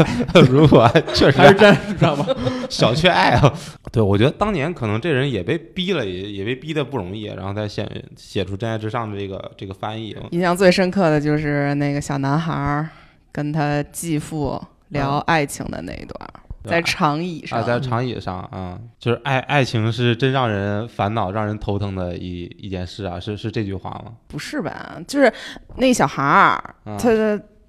[0.51, 2.27] 如果爱确实爱 还是真爱至上吧？
[2.69, 3.53] 小缺爱啊，
[3.93, 7.87] 对我觉得当年可能这人也被逼了，也也被逼的不容易，然后才写
[8.17, 10.17] 写出《真爱至上》的这个这个翻译。
[10.31, 12.88] 印象最深刻的就是那个小男孩儿
[13.33, 16.41] 跟他继父聊爱情的那一段儿。
[16.69, 24.13] 在长椅上，啊，在长椅上啊，就是爱爱情是真让人烦恼、让人头疼的一一件事啊，是是这句话吗？
[24.27, 24.97] 不是吧？
[25.07, 25.33] 就是
[25.77, 27.11] 那小孩儿，啊他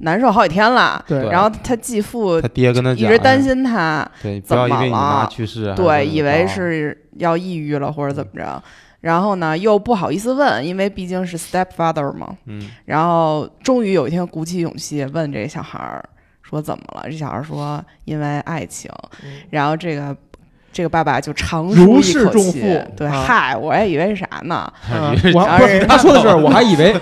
[0.01, 8.63] 难受好几天了，然后他继父他爹跟他讲，一直担心他，对，不怎么要因为你妈了去世，还对，以为是要抑郁了或者怎么着，
[9.01, 16.01] 然后呢又不好意思问，因为毕竟是 stepfather 嘛，嗯然后终于有一天鼓起勇气问这小孩儿
[16.49, 17.03] 说怎么了？
[17.09, 18.91] 这小孩说因为爱情，
[19.23, 20.15] 嗯然后这个。
[20.71, 22.59] 这个爸爸就长舒如一口气释重负
[22.95, 24.71] 对， 啊 嗨，我还以为是啥呢？
[24.87, 26.93] 啊以为我不是他说的是，我还以为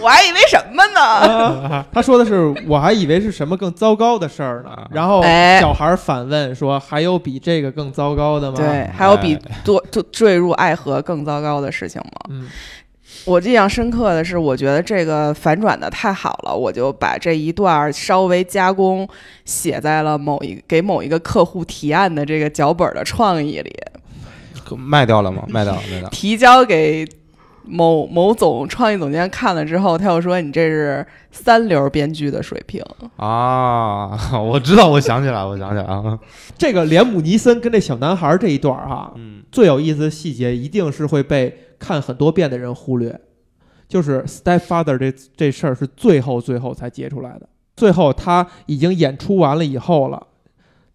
[0.00, 1.84] 我还以为什么呢？
[1.92, 4.86] 他说的是，我还以为是什么更糟糕的事儿呢啊。
[4.90, 12.20] 然后哎小孩反问说：“还有比这个更糟糕的吗？”对，还有比哎多就坠入爱河更糟糕的事情吗？
[12.30, 12.48] 嗯，
[13.24, 19.08] 我印象深刻的是，我觉得这个反转的太好了，我就把这一段儿稍微加工
[19.44, 23.72] 写在了某一给某一个客户提案的这个脚本的创意里，
[24.76, 25.44] 卖掉了吗？
[25.48, 26.08] 卖掉了，卖掉了。
[26.10, 27.06] 提交给
[27.64, 32.82] 某某总创意总监看了之后，他又说你这是三流编剧的水平。
[33.16, 36.18] 啊，我知道，我想起来，我想起来啊，
[36.58, 43.20] 这个连姆尼森跟这小男孩这一段儿哈，嗯最有意思的细节一定是会被看很多遍的人忽略，
[43.88, 47.48] 就是 stepfather 这这事儿是最后最后才揭出来的。
[47.74, 50.26] 最后他已经演出完了以后了，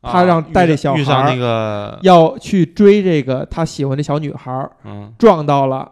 [0.02, 5.92] 他让啊带着小孩那个要去追这个他喜欢的小女孩儿，嗯撞到了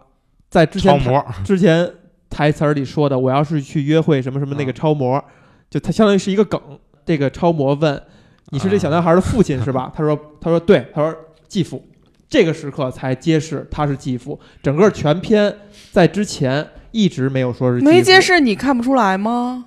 [0.50, 0.98] 在之前，
[1.44, 1.92] 之前
[2.30, 5.22] 台词儿里说的，我要是去约会什么什么那个超模，
[5.70, 6.62] 就他相当于是一个梗。
[7.06, 8.02] 这个超模问
[8.50, 11.16] ：“你是这小男孩的父亲是吧？”他说：“他说对，他说
[11.48, 11.84] 继父。”
[12.28, 14.40] 这个时刻才揭示他是继父。
[14.62, 15.56] 整个全篇
[15.92, 19.66] 在之前一直没有说是没揭，示，你看不出来吗？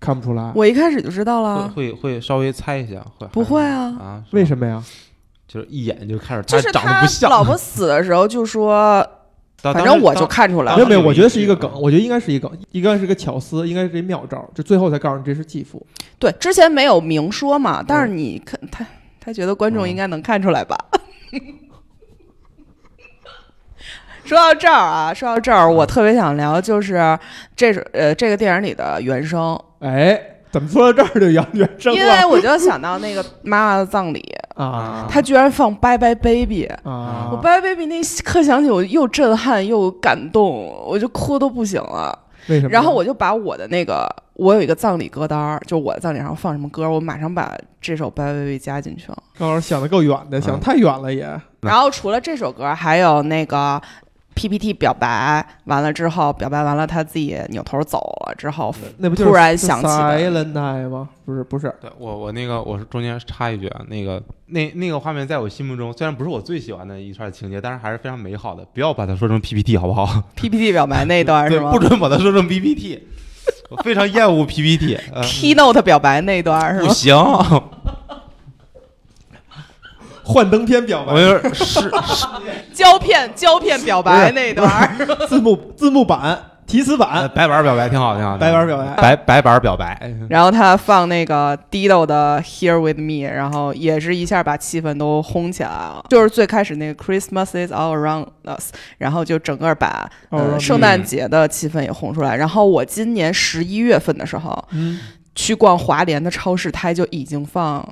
[0.00, 0.50] 看不出来。
[0.54, 3.96] 我一开始就知道了，会会稍微猜一下，会不会啊。
[4.00, 4.24] 啊？
[4.32, 4.44] 为？
[4.44, 4.82] 什么呀？
[5.46, 9.04] 就是一眼就开始就是长得不像，老婆死的时候就说，
[9.60, 15.84] 反正我就看出来了没有我觉得是一个梗，我觉得应该是一个梗，应该是个巧思，应该是一妙招，就最后才告诉你这是继父。
[16.18, 18.86] 对，之前没有明说嘛，但嗯是你看他，
[19.20, 20.78] 他觉得观众应该能看出来吧？
[24.30, 27.18] 说到这儿啊，说到这儿，我特别想聊，就是
[27.56, 30.16] 这是呃这个电影里的原声，哎，
[30.52, 34.22] 怎么说到这儿就杨原声因为我就想到那个妈妈的葬礼，
[34.54, 36.68] 啊他居然放《Bye Bye Baby》。
[36.88, 42.16] 啊我《Bye Bye Baby》那一刻响起，我又震撼又感动，我就哭都不行了。
[42.46, 42.70] 为什么？
[42.70, 49.18] 然后我就把我的那个，我有一个葬礼歌单儿，就我的葬礼上放什么歌，我马上把这首《Bye Bye Baby》加进去了。
[49.36, 51.24] 高老师想的够远的，想嗯太远了也。
[51.24, 53.78] 嗯然后除了这首歌，还有那个
[54.34, 61.08] PPT 表白，完了之后表白完了，他自己扭头走了之后，那不突然想起的 Silent Night 吗？
[61.24, 68.64] 不是，不是，对我我那个我是中间插一句啊，那个那那个画面在我心目中虽然不是我最喜欢的一串情节，但是还是非常美好的。
[68.72, 73.06] 不要把它说成 PPT 好不好？PPT 表白那段，是吗不准把它说成 PPT。
[73.68, 76.88] 我非常厌恶 PPT， 呃、？Keynote 表白那段是吗？
[76.88, 77.14] 不行，
[80.32, 81.90] 幻灯片表白，有点 是
[82.72, 84.96] 胶片胶片表白那段，
[85.28, 88.36] 字幕字幕版、提词呃版、白板表白挺好，挺好。
[88.38, 88.94] 白板表白。
[88.94, 96.04] 白白板表白，然后他放那个 Dido 的 Here with Me，然后也是一下把气氛都烘起来了。
[96.08, 100.08] 就是最开始那个 Christmas is all around us，然后就整个把
[100.60, 102.36] 圣诞节的气氛也烘出来。
[102.36, 105.00] 然后我今年十一月份的时候嗯，
[105.34, 107.86] 去逛华联的超市，它就已经放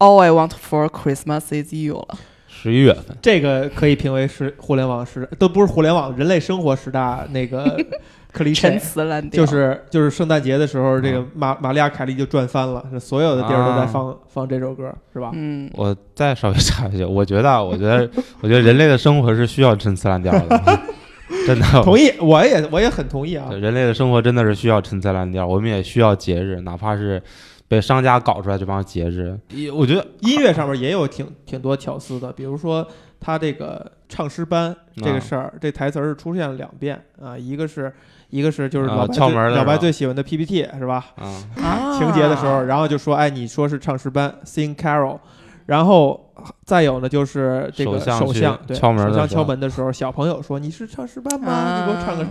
[0.00, 2.18] All I Want for Christmas is You 了。
[2.48, 7.78] 十一月份，这个可以评为是互联网十，都不是互联网，人类生活十大那个
[8.32, 15.30] 克里陈，词滥调，就是就是圣诞节的时候，这个嗯玛玛利亚凯莉就转翻了，所有的地儿都在啊放放这首歌，是吧？
[15.34, 18.08] 嗯，我再稍微插一句，我觉得啊，我觉得，
[18.40, 20.80] 我觉得人类的生活是需要陈词滥调的，
[21.46, 21.66] 真的。
[21.82, 23.50] 同意，我也我也很同意啊。
[23.52, 27.22] 人类的生活真的是需要陈词滥调，我们也需要节日，哪怕是
[27.70, 32.84] 被商家搞出来这帮节日，也我觉得音乐上面也有挺挺多巧思的，比如说
[33.20, 37.94] 他这个唱诗班这个事儿，这台词儿是出现了两遍啊，一个是
[38.30, 41.12] 一个是就是啊老白最老白最喜欢的 PPT 是吧？
[41.14, 41.30] 啊，
[41.62, 45.20] 啊情节的时候，然后就说哎，你说是唱诗班 sing carol，
[45.66, 46.28] 然后
[46.64, 51.52] 再有呢就是这个首相敲门的首相时候敲门的时候，小朋友说你是唱诗班吗？
[51.52, 52.26] 啊你给我唱个。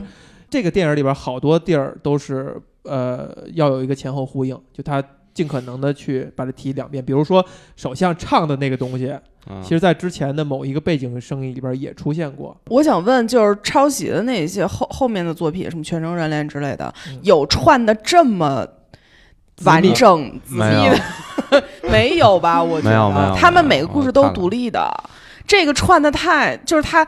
[0.49, 5.01] 这个电影里边好多地儿都是呃要有一个前后呼应，就他
[5.39, 7.03] 尽可能的去把它提两遍。
[7.03, 7.45] 比如说
[7.77, 9.17] 首相唱的那个东西，
[9.49, 12.53] 嗯其实在之前的某一个背景声音里边也出现过。
[12.67, 18.67] 我想问，就是抄袭的那些后后面的作品，什么《全城人恋》之类的，嗯有串的这么
[19.63, 21.63] 完整、仔没有密的？
[21.89, 22.61] 没有吧？
[22.61, 24.91] 我觉没有没有得他们每个故事都独立的，
[25.47, 27.07] 这个串的太就是他。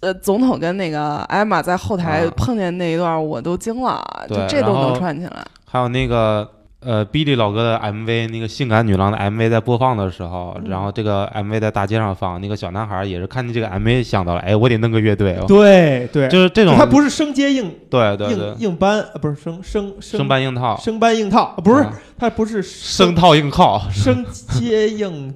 [0.00, 5.46] 呃，总统跟那个艾玛在后台啊碰见那一段，我都惊了，就这都能串起来。
[5.64, 6.46] 还有那个
[6.84, 25.34] 呃，比利老哥的 MV，那个性感女郎的 MV 在播放的时候，嗯然后这个 MV 在大街上放，那个小男孩也是看见这个 MV 想到了，哎，我得弄个乐队哦，对对，就是这种，他不是生接硬硬对对对，硬搬，呃不是生生生搬硬套，生搬硬套，不是啊他不是生套硬靠，生接硬，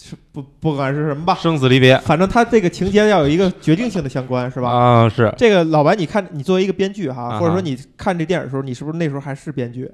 [0.00, 4.70] 是不不管是什么吧， 生死离别，反正他这个情节要有一个决定性的相关，是吧？
[4.70, 9.88] 啊，是这个老白，你看，你作为一个编剧哈或者说你看这电影的时候，你是不是那时候还是编剧？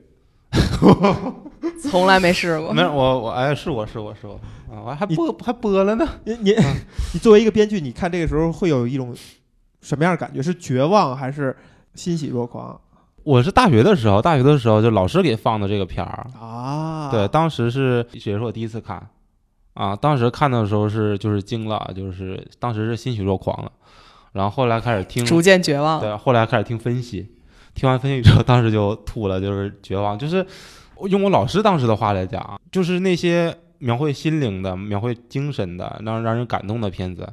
[1.90, 2.82] 从来没试过没。
[2.82, 6.54] 有我我哎试过试过试过啊，我还播还播了呢， 你你
[7.12, 9.14] 你作为一个编剧，你看这个时候会有一种
[9.80, 10.42] 什么样的感觉？
[10.42, 11.56] 是绝望还是
[11.94, 12.80] 欣喜若狂
[13.22, 17.10] 我是大学的时候，大学的时候就老师给放的这个片儿，啊？
[17.10, 19.08] 对，，当时是也是我第一次看，
[19.74, 23.70] 啊，当时看的时候是就是惊了，就是当时是欣喜若狂了，
[24.32, 26.00] 然后后来开始听，逐渐绝望。
[26.00, 27.30] 对，后来开始听分析，
[27.74, 30.46] 听完分析之后，当时就吐了，就是绝望，就是
[31.08, 37.32] 用我老师当时的话来讲，就是那些描绘心灵的、描绘精神的、让让人感动的片子。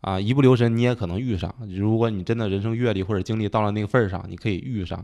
[0.00, 1.50] 啊，一不留神你也可能遇上。
[1.70, 5.02] 如果你真的人生阅历或者经历到了那个份儿上，你可以遇上。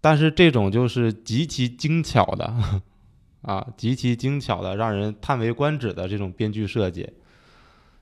[0.00, 2.50] 但是这种就是极其精巧的，
[3.42, 7.06] 啊，极其精巧的，让人叹为观止的这种编剧设计，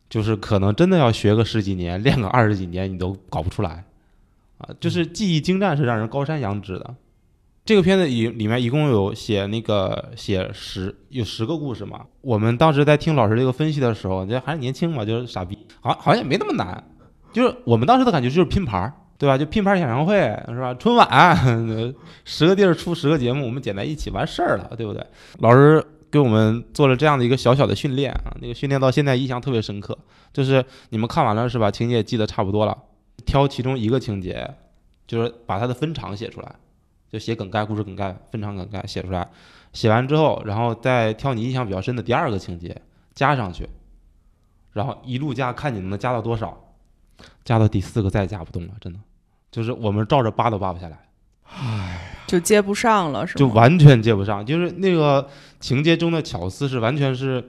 [0.09, 3.85] 就是可能真的要学个十几年，练个二十几年，你都搞不出来。
[4.61, 6.95] 啊，就是技艺精湛是让人高山仰止的。
[7.65, 12.01] 这个片子里里面一共有写那个写十有十个故事嘛。
[12.21, 16.83] 我们当时在听老师这个分析的时候，这还是年轻嘛，就是傻逼，好好像也没那么难。
[17.33, 19.39] 就是我们当时的感觉就是拼盘儿，对吧？
[19.39, 20.19] 就拼盘演唱会
[20.49, 20.75] 是吧？
[20.75, 21.65] 春晚
[22.25, 25.07] 十个地儿出十个节目，我们剪在一起完事儿了，对不对？
[25.39, 29.97] 老师给我们做了这样的一个小小的训练啊，那个训练到现在印象特别深刻。
[30.33, 31.71] 就是你们看完了是吧？
[31.71, 32.77] 情节记得差不多了，
[33.21, 34.55] 挑其中一个情节，
[35.07, 36.55] 就是把它的分场写出来，
[37.11, 39.29] 就写梗概、故事梗概、分场梗概写出来。
[39.73, 42.81] 写完之后，然后再挑你印象比较深的第二个情节
[43.15, 43.69] 加上去，
[44.73, 46.75] 然后一路加，看你能加到多少，
[47.45, 48.99] 加到第四个再加不动了，真的，
[49.51, 50.99] 就是我们照着扒都扒不下来。
[51.45, 53.39] 唉就接不上了，是吗？
[53.39, 55.29] 就完全接不上，就是那个
[55.59, 57.43] 情节中的巧思是完全是，呃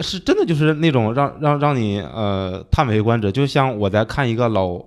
[0.00, 4.80] 是真的就是那种让让让你呃叹为观止，就像我在看一个老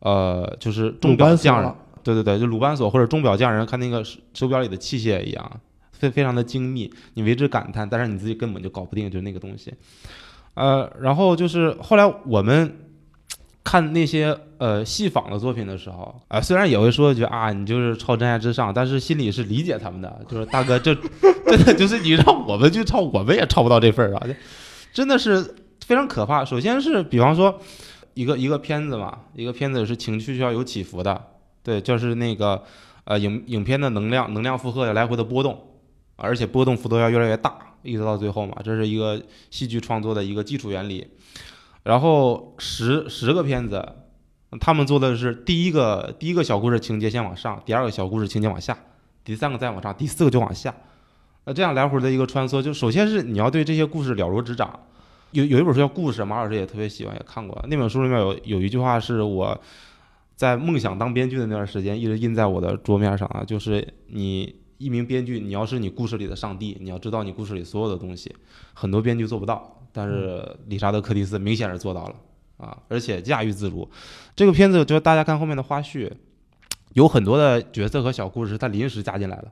[0.00, 5.60] 呃就是钟表匠人，对对对，就鲁班锁或者钟表匠人看那个手手表里的器械一样，
[5.92, 9.72] 非非常的精密，你为之感叹，但是你自己根本就搞不定，就是那个东西。
[10.54, 12.76] 呃，然后就是后来我们
[13.64, 20.92] 看那些呃戏仿的作品的时候，啊、虽然也会说一句啊，你就是超真爱至上，但是心里是理解他们的，就是大哥，这
[21.46, 24.26] 真的就是你让我们去抄，我们也抄不到这份儿啊，
[24.92, 25.54] 真的是
[25.86, 26.44] 非常可怕。
[26.44, 27.60] 首先是比方说
[28.14, 31.24] 一个一个片子嘛，一个片子是情绪需要有起伏的，
[31.62, 32.62] 对，就是那个
[33.04, 35.56] 呃影影片的能量能量负荷要来回的波动，
[36.16, 41.06] 而且波动幅度要越来越大，一直到最后嘛，这是一个戏剧创作的一个基础原理。
[41.82, 43.86] 然后十十个片子，
[44.60, 48.76] 他们做的是第一个第一个小故事情节先往上，第二个小故事情节往下，
[49.24, 50.74] 第三个再往上，第四个就往下。
[51.44, 54.78] 那这样来回的一个穿梭，就首先是你要对这些故事了如指掌。
[55.32, 57.58] 有有一本书叫《故事》，马老师也特别喜欢，也看过。
[57.66, 59.58] 那本书里面有有一句话是我
[60.36, 68.36] 在梦想当编剧的那段时间一直印在我的桌面上啊，就是你一名编剧，你要是你故事里的上帝，你要知道你故事里所有的东西，
[68.74, 69.81] 很多编剧做不到。
[69.92, 72.14] 但是理查德·柯蒂斯明显是做到了
[72.56, 73.88] 啊，而且驾驭自如。
[74.34, 76.10] 这个片子就是大家看后面的花絮，
[76.94, 79.50] 有很多的角色和小故事他临时加进来的，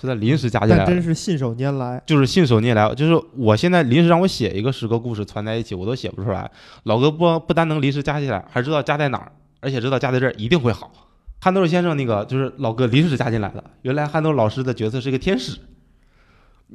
[0.00, 1.02] 是他临时加进来真。
[1.02, 2.02] 是信手拈来。
[2.06, 6.50] 就是信手拈来，就是我现在临时让我写一个十个故事攒在一起，我都写不出来。
[6.84, 10.90] 老哥不不单能临时加进来，还知道加在哪儿，而且知道加在这儿一定会好。
[11.40, 15.58] 憨豆先生那个就是老哥临时加进来的，原来憨豆老师的角色是一个天使。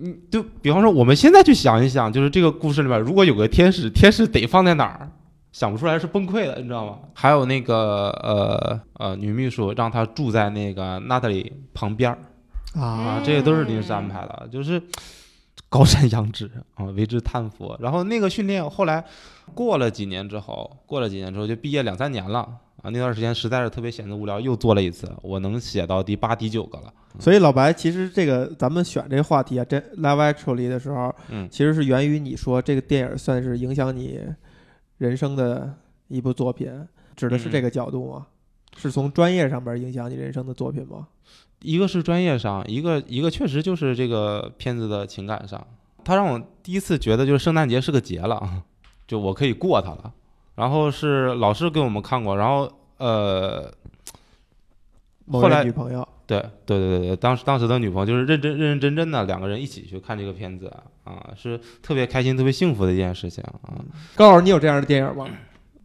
[0.01, 5.11] 你就比方说，我们现在去想一想，就是这个故事里面如果有个天使，天使得放在哪儿？
[5.51, 6.99] 想不出来是崩溃的，你知道吗？
[7.13, 12.19] 还有那个呃呃女秘书让她住在那个娜塔莉旁边儿，
[12.79, 14.81] 啊，啊，这些都是临时安排的，就是
[15.67, 17.75] 高山仰止啊，为之叹服。
[17.79, 19.03] 然后那个训练后来
[19.55, 22.47] 过了几年之后，过了几年之后就毕业两三年了
[22.81, 26.93] 啊，那段时间实在是特别闲得无聊，又做了一次，我能写到第八、第九个了。
[27.19, 34.19] 所以老白，其实这个咱们选这个话题啊，这 live actually 的时候，嗯其实是源于你说这个电影算是影响你
[34.97, 35.73] 人生的
[36.07, 36.71] 一部作品，
[37.15, 38.27] 指的是这个角度吗？
[38.77, 41.07] 是从专业上边影响你人生的作品吗？
[41.61, 45.67] 一个是专业上，一个一个确实就是这个片子的情感上，
[46.05, 48.63] 它让我第一次觉得就是圣诞节是个节了啊，
[49.05, 50.13] 就我可以过它了。
[50.59, 53.71] 然后是老师给我们看过，然后呃，
[55.31, 60.69] 后来女朋友，对对对对对，当时当时的女朋友就是认真认认真真的两个人一起去看这个片子
[61.05, 63.79] 啊，是特别开心、特别幸福的一件事情啊。
[64.15, 65.25] 高老师，你有这样的电影吗？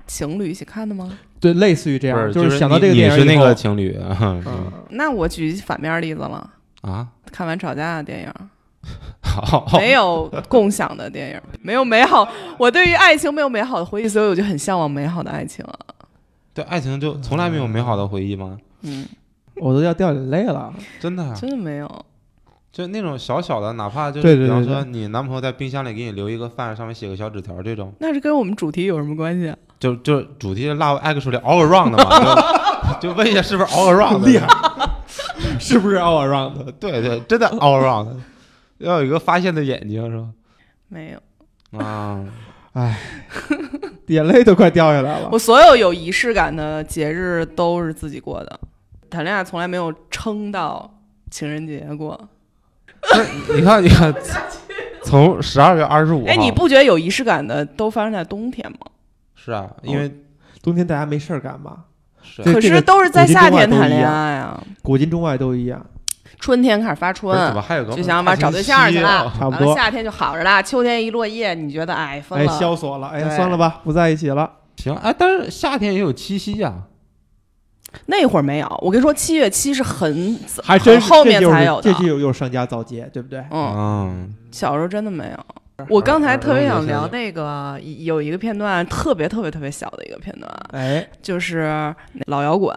[0.08, 1.16] 情侣一起看的吗？
[1.38, 3.96] 对，类似于这样，就是想到这个电影你是那个情侣
[4.90, 6.50] 那我举反面例子了，
[6.80, 8.32] 啊，看完吵架的电影。
[9.42, 12.28] 好，没有共享的电影，没有美好。
[12.58, 15.74] 我对于爱情没有美好的回忆，所以我就很向往美好的爱情啊。
[16.52, 18.58] 对爱情就从来没有美好的回忆吗？
[18.82, 19.06] 嗯，
[19.56, 20.72] 我都要掉眼泪了。
[21.00, 22.04] 真的啊，真的没有。
[22.70, 29.56] 就那种小小的，哪怕就是比方说你男朋友在冰箱里给你留一个饭，上面写个小纸条，这种那是跟我们主题有什么关系啊？
[29.78, 34.48] 就就主题是 love actually all around 的嘛， 就就问一下是不是 all around 的厉害，
[35.60, 36.52] 是不是 all around？
[36.80, 38.08] 对对，真的 all around，
[38.78, 40.28] 要有一个发现的眼睛是吧？
[40.88, 41.78] 没有。
[41.78, 42.24] 啊，
[42.72, 42.98] 唉
[44.06, 45.28] 眼泪都快掉下来了。
[45.32, 48.60] 我所有有仪式感的节日都是自己过的，
[49.10, 52.28] 谈恋爱从来没有撑到情人节过。
[53.00, 54.14] 不是你看你看，
[55.02, 58.78] 从十二月二十五，哎，你不觉得有仪式感的都发生在冬天吗？
[59.34, 60.10] 是啊，因为
[60.62, 61.84] 冬天大家没事儿干嘛？
[62.22, 65.84] 是啊可是都是在夏天谈恋爱啊，古今中外都一样，
[66.38, 67.36] 春天开始发春。
[67.54, 69.08] 么，还有个就想把找对象去了。
[69.08, 69.74] 夕啊，差不多。
[69.74, 74.50] 夏天就好着了，秋天一落叶，你觉得哎分哎，了，萧索了，哎呀，算了吧，不在一起了。
[74.76, 76.74] 行哎，但是夏天也有七夕呀，
[78.06, 81.92] 那会儿没有，我跟你说，七月七是很还真后面才有的。
[81.92, 83.38] 这就又是商家造节，对不对？
[83.50, 85.86] 嗯，嗯，小时候真的没有。
[85.88, 91.92] 我刚才特别想聊嗯那个有一个片段，特别特别特别小的一个片段，哎，就是
[92.26, 92.72] 老摇滚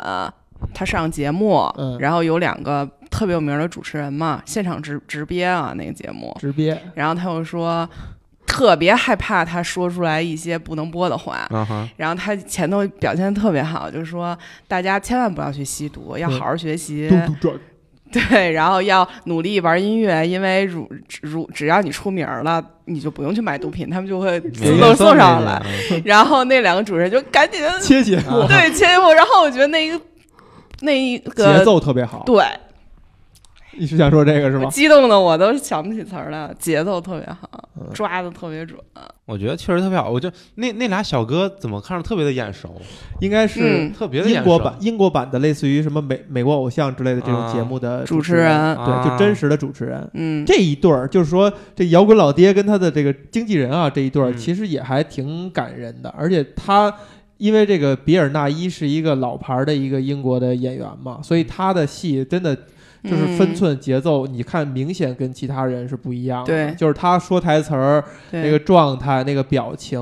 [0.74, 1.98] 他上节目，嗯。
[2.00, 7.88] 然后有两个特别有名的主持人嘛，现场直直憋啊那个节目，直憋，然后他又说
[8.46, 14.38] 特别害怕他说出来一些不能播的话，啊哈，然后他前头表现的特别好，就是说
[14.68, 17.60] 大家千万不要去吸毒，要好好学习，嘟嘟转，
[18.12, 20.90] 对，然后要努力玩音乐，因为如
[21.22, 25.62] 如只要你出名了，你就不用去买毒品， 他们就会自动送上来。
[25.92, 28.16] 你，然后那两个主持人就赶紧切切，
[28.48, 30.00] 对切我，然后我觉得那一个
[30.82, 32.24] 那一个节奏特别好。
[32.26, 32.44] 对，
[33.78, 34.70] 你是想说这个是吗？
[34.70, 38.80] 激动的我都想不起词儿来，节奏特别好，嗯抓的特别准。
[39.26, 40.10] 我觉得确实特别好。
[40.10, 42.82] 我就那那俩小哥怎么看着特别的眼熟，
[43.20, 44.50] 应该是嗯特别的眼熟。
[44.50, 50.10] 英国版英国版的，类似于什么美美国偶像之类的这种节目的主持持人，人，对，就啊真实的主持人。
[50.14, 56.10] 嗯，这一对儿，就是说，这摇滚老爹跟他的这个经纪人啊，这一对儿嗯其实也还挺感人的。
[56.18, 56.92] 而且他
[57.38, 62.56] 因为这个比尔纳伊是一个老牌儿的一个英国的演员嘛，所以他的戏真的
[63.04, 66.48] 就是分嗯寸节奏，你看明显跟其他人是不一样的。
[66.48, 66.76] 对。
[66.76, 70.02] 就是他说台词儿那个状态、那个表情、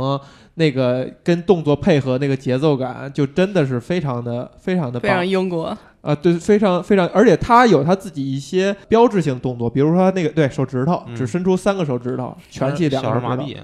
[0.55, 5.01] 那个跟动作配合那个节奏感，就真的是非常的非常的棒。
[5.01, 6.15] 非常英国，啊！
[6.15, 11.15] 对，非常非常，而且他有他自己一些标志性动作，比如说他那个对手指头、嗯。
[11.15, 13.33] 只伸出三个手指头，全系两小个手指头。
[13.33, 13.57] 儿麻痹，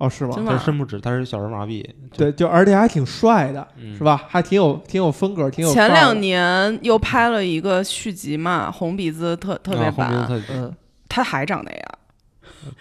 [0.00, 0.44] 哦，是吗真？
[0.44, 1.84] 他是伸不直，他是小儿麻痹，
[2.16, 4.02] 对，就而且还挺帅的，嗯是？
[4.02, 4.24] 吧？
[4.28, 10.74] 还挺有挺有风格，挺有前两年又拍了一个续集嘛，红鼻子特特别啊红鼻子嗯，
[11.08, 11.84] 他还长那样，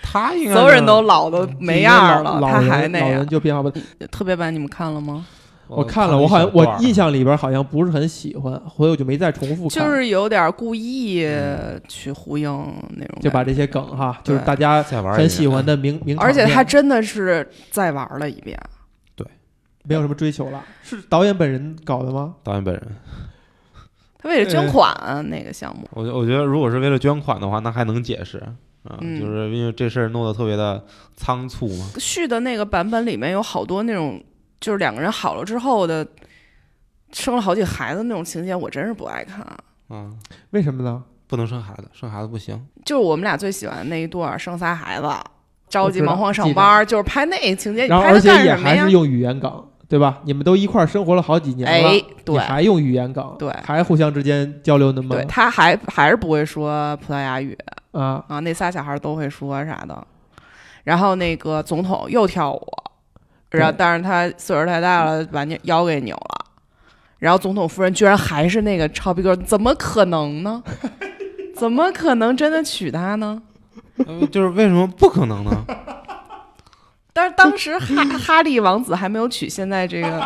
[0.02, 3.28] 他应该所有人都老的没样了，他还那样老人。
[3.28, 3.70] 就变化不。
[4.10, 5.26] 特别版你们看了吗？
[5.70, 9.84] 我看了，我好像我印象里边好像不是很喜欢，所以我就没再重复看。
[9.86, 12.50] 就是有点故意嗯去呼应
[12.98, 18.60] 那种，就把这些梗哈，就是大家很喜欢的名名而且他真的是再玩了一遍。
[19.16, 19.26] 对
[19.84, 20.64] 没有什么追求了。
[20.82, 22.36] 是导演本人搞的吗？
[22.44, 22.84] 导演本人。
[24.22, 24.94] 他为了捐款
[25.30, 28.38] 那个项目，我我觉得，如果是为了捐款的话，那还能解释
[28.84, 30.84] 啊，嗯就是因为这事儿弄得特别的
[31.16, 31.92] 仓促嘛。
[31.98, 34.22] 续的那个版本里面有好多那种，
[34.60, 36.06] 就是两个人好了之后的，
[37.12, 39.46] 生了好几个孩子那种情节，我真是不爱看。
[39.88, 40.12] 啊，
[40.52, 41.04] 为什么呢？
[41.28, 42.60] 不能生孩子，生孩子不行。
[42.84, 45.08] 就是我们俩最喜欢那一对儿，生仨孩子，
[45.70, 48.92] 着急忙慌上班，就是拍那情节，你然后拍它而且也干什么呀还是？
[48.92, 50.22] 用语言梗，对吧？
[50.26, 57.56] 你们都一块儿生活了好几年了，哎，你对还用语言梗，对还互相之间交流那么对，他还还是不会说葡萄牙语
[57.92, 60.08] 啊，啊，那仨小孩都会说啥的。
[60.84, 62.68] 然后那个总统又跳舞，
[63.52, 66.46] 然后但是他岁数太大了，把那腰给扭了。
[67.18, 70.64] 然后总统夫人居然还是那个超逼哥，怎么可能呢？
[71.56, 73.42] 怎么可能真的娶她呢？
[74.08, 75.52] 呃就是为什么不可能呢？
[77.12, 80.22] 但是当时哈哈利王子还没有娶现在这个，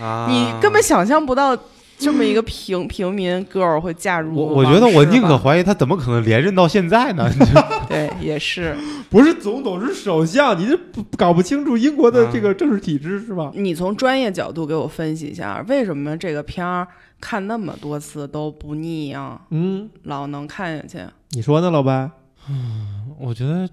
[0.00, 1.54] 啊，你根本想象不到
[1.98, 7.28] 这么一个平平民 girl 会嫁入我我觉得我宁可怀疑他怎么可能连任到现在呢？
[7.88, 8.76] 对，也是。
[9.10, 13.50] 不是总统是首相，你这不搞不清楚英国的这个政治体制是吧？
[13.54, 16.86] 你从专业角度给我分析一下，为什么这个片儿
[17.20, 19.40] 看那么多次都不腻啊？
[19.50, 21.04] 嗯，老能看下去。
[21.30, 22.10] 你说呢，老白？
[22.50, 23.68] 嗯我觉得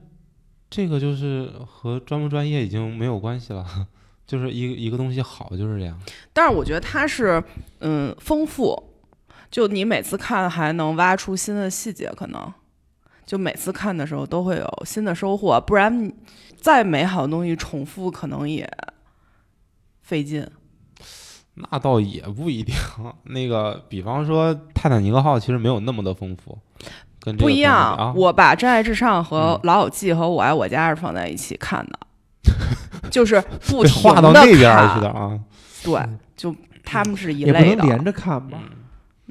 [0.70, 3.64] 这个就是和专不专业已经没有关系了，
[4.26, 6.00] 就是一个一个东西好就是这样。
[6.34, 7.44] 但是我觉得它是
[7.80, 8.92] 嗯丰富，
[9.50, 12.54] 就你每次看还能挖出新的细节，可能
[13.26, 16.12] 就每次看的时候都会有新的收获，不然
[16.60, 18.70] 再美好的东西重复可能也
[20.02, 20.48] 费劲。
[21.56, 22.76] 那倒也不一定。
[23.24, 26.60] 那个，比方说《泰坦尼克号》，其实没有那么的丰富，
[27.22, 28.14] 跟这个不一样。
[28.14, 31.98] 我把《真爱至上》和嗯《老友记》和《我爱我家》是放在一起看的，
[33.16, 35.40] 就是不被停划到的那边去的啊。
[35.84, 36.02] 对，
[36.36, 36.54] 就
[36.84, 37.78] 他们是一也不类的。
[37.78, 38.60] 能连着看吧，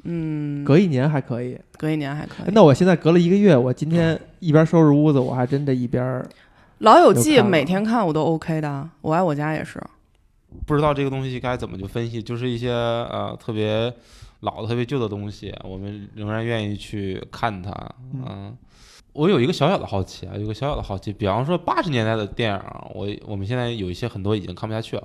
[0.05, 1.55] 嗯，隔一年还可以。
[1.77, 2.51] 隔一年还可以。
[2.51, 6.27] 那我现在隔了一个月，我今天一边收拾屋子，我还真的一边儿
[6.79, 9.79] 老友记每天看我都 OK 的，我爱我家也是。
[10.65, 13.93] 不知道这个东西该怎么去分析，就是一些呃特别
[14.39, 17.71] 老的、特别旧的东西，我们仍然愿意去看它。
[18.13, 18.57] 嗯嗯，
[19.15, 25.03] 我有一个小小的好奇啊，有个小小的好奇，比方说八十年代的电影啊，我我们现在有一些很多已经看不下去了。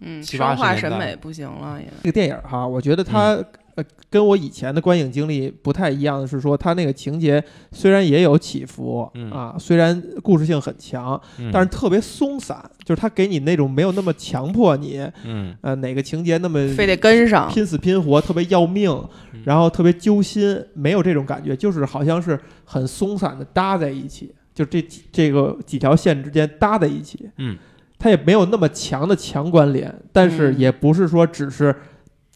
[0.00, 1.86] 嗯，七生化八十年代审美不行了也。
[2.02, 3.36] 这个电影哈，我觉得它、
[3.80, 17.48] 呃跟我以前的观影经历不太一样的是说，它那个情节虽然也有起伏、嗯啊，虽然故事性很强，嗯但是特别松散，就是它给你那种没有那么强迫你，嗯呃，哪个情节那么非得跟上。
[17.50, 18.90] 拼死拼活，特别要命
[19.32, 27.30] 嗯，然后特别揪心，没有这种感觉，就是好像是很松散的搭在一起，就这几这个几条线之间搭在一起。
[27.36, 27.56] 嗯，
[27.96, 31.74] 它也没有那么强的强关联，但是嗯也不是说只是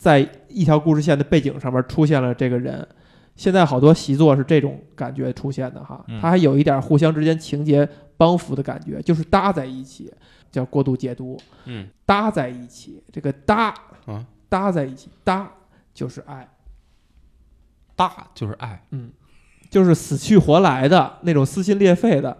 [0.05, 2.87] 在一条故事线的背景上面出现了这个人。
[3.37, 7.89] 现在好多习作是这种感觉出现的哈嗯，它还有一点互相之间情节
[8.19, 10.13] 帮扶的感觉，就是搭在一起，
[10.53, 11.41] 叫过度解读。
[11.65, 13.75] 嗯搭在一起，这个搭
[14.05, 15.51] 啊，搭在一起，搭
[15.95, 16.47] 就是爱，
[17.97, 18.85] 搭就是爱。
[18.91, 19.11] 嗯
[19.71, 22.37] 就是死去活来的那种撕心裂肺的，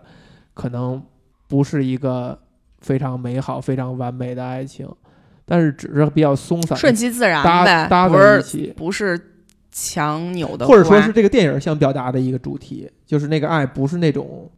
[0.53, 1.03] 可能
[1.49, 2.39] 不是一个
[2.83, 4.87] 非常美好、非常完美的爱情，
[5.47, 9.19] 但是只是比较松散顺其自然搭呗，搭不是在一起，不是
[9.71, 14.51] 强扭的，或者说是这个电影想表达的一个主题，就是那个爱不是那种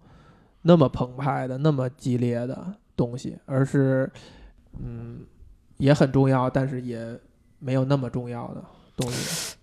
[0.63, 4.11] 那么澎湃的、那么激烈的东西，而是
[4.83, 5.21] 嗯
[5.79, 7.19] 也很重要，但是也
[7.59, 8.63] 没有那么重要的
[8.97, 9.57] 东西，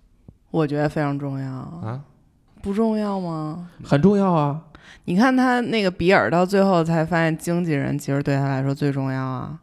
[0.51, 2.01] 我觉得非常重要，啊，
[2.61, 3.69] 不重要吗？
[3.84, 4.61] 很重要啊。
[5.05, 9.59] 你看他那个比尔到最后才发现，经纪人其实对他来说最重要啊。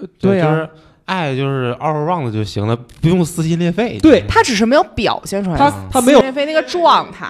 [0.00, 0.68] 呃对呀、就是
[1.06, 3.98] 爱就是 all around 就行了，不用撕心裂肺。
[3.98, 7.26] 对他只是没有表现出来他他没有心裂肺那个状态。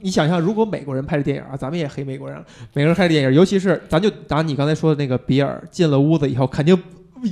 [0.00, 2.44] 你想象，如果美国人拍的电影啊，咱们也黑美国人了。
[2.72, 6.80] 美国人拍的电影，尤其是咱就拿你刚才说的那个比尔进了屋子以后，肯定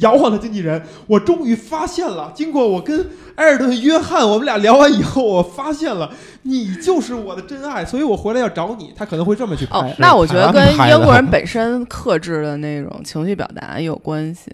[0.01, 0.82] 摇晃的经纪人。
[1.07, 3.07] 我终于发现了，经过我跟
[3.37, 6.11] 埃尔顿·约翰我们俩聊完以后，我发现了
[6.43, 8.93] 你就是我的真爱，所以我回来要找你。
[8.97, 9.78] 他可能会这么去拍。
[9.78, 14.51] 哦，那我觉得跟英国人本身克制的那种情绪表达有关系。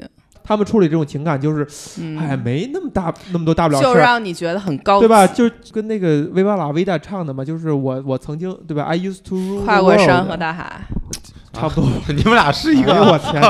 [0.51, 1.65] 他们处理这种情感就是，
[2.01, 4.03] 嗯，哎，没那么大那么多大不了就事儿。
[4.03, 5.25] 让你觉得很高，对吧？
[5.25, 10.81] 就是跟那个维瓦拉维达唱的嘛，就是我我曾经对吧？I used to rule 跨过山和大海。
[11.53, 11.89] 差不多。
[12.13, 13.41] 你们俩是一个哎呦我天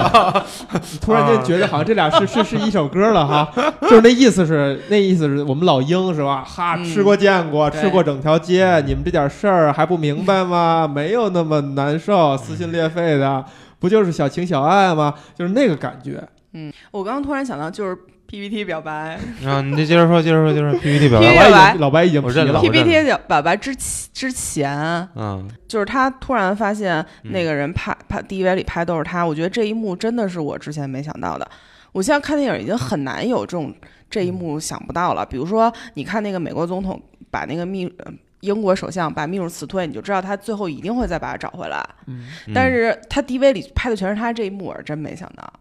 [1.01, 6.45] 突然间觉得好像这俩是是是一首歌了哈，就是那意思是那意思是我们老鹰是吧？
[6.47, 10.87] 哈，嗯吃过见过，对吃过整条街，你们这点事儿还不明白吗？
[10.87, 13.43] 没有那么难受，撕心裂肺的，
[13.79, 15.15] 不就是小情小爱吗？
[15.35, 16.23] 就是那个感觉。
[16.53, 17.97] 嗯，我刚刚突然想到，就是
[18.27, 21.35] PPT 表白 啊，你就接着说，接着说，接着说 PPT 表白。
[21.35, 31.49] 老白已经老白已经我认了，PPT 表表白之前之前，嗯就是他突然发现嗯那个人拍拍 DV 里拍都是他，我觉得这一幕真的是我之前没想到的。
[31.93, 33.75] 我现在看电影已经很难有这种
[34.09, 35.27] 这一幕想不到了。
[35.27, 37.01] 比如说，你看那个美国总统
[37.33, 41.85] 把那个秘呃英国首相把秘书辞退，你就知道他最后一定会再把他找回来。
[42.07, 45.53] 嗯，嗯但是他 DV 里拍的全是他这一幕，我是真没想到。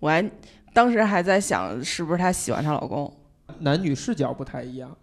[0.00, 0.30] 我还
[0.72, 3.12] 当时还在想，是不是她喜欢她老公？
[3.60, 4.94] 男女视角不太一样，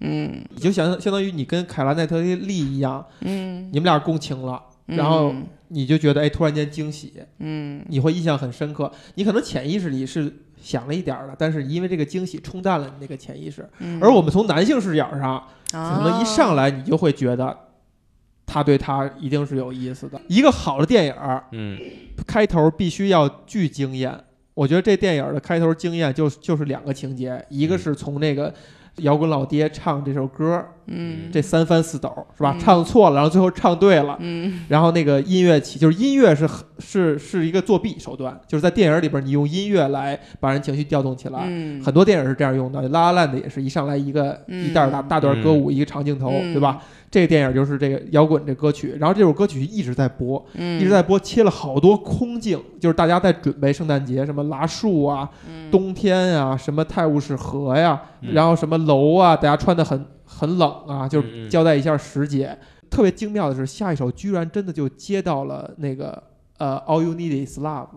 [0.00, 5.34] 嗯你就想相当于你跟凯拉奈特利一样，嗯，你们俩共情了，嗯然后
[5.68, 8.90] 你就觉得哎，突然间惊喜，嗯你会印象很深刻。
[9.16, 13.68] 你可能潜意识里是想了一点儿的，但是因为这个惊喜冲淡了你那个潜意识。
[13.80, 17.56] 嗯，而我们从男性视角上，可能一上来来你就会觉得
[18.46, 20.18] 他对他一定是有意思的。
[20.28, 21.78] 一个好的电影儿嗯
[22.26, 24.24] 开头必须要巨惊艳。
[24.54, 28.52] 我觉得这电影的开头惊艳就就是两个情节，一个是从那个
[28.96, 32.54] 摇滚老爹唱这首歌，嗯这三翻四抖是吧？
[32.56, 32.60] 嗯。
[32.60, 34.64] 唱错了，然后最后唱对了，嗯。
[34.68, 41.44] 然后那个音乐起，就是音乐是很是是一个作弊手段，就是在电影里边你用音乐来把人情绪调动起来。
[41.46, 44.68] 嗯，很多电影是这样用的，《拉拉烂》的也是一上来一个、嗯。
[44.68, 46.52] 一段大大段歌舞，一个长镜头，嗯。
[46.52, 46.82] 对吧？
[47.10, 62.56] 这个电影就是这个摇滚这歌曲，然后这首歌曲一直在播，嗯一直在播，切了好多空镜，就是大家在准备圣诞节，什么拉树啊、嗯冬天啊、什么泰晤士河呀，嗯然后什么楼啊，大家穿的很很冷啊，就交代一下时节。
[62.88, 66.22] 特别精妙的是，下一首居然真的就接到了那个
[66.58, 67.88] 呃 All You Need Is Love，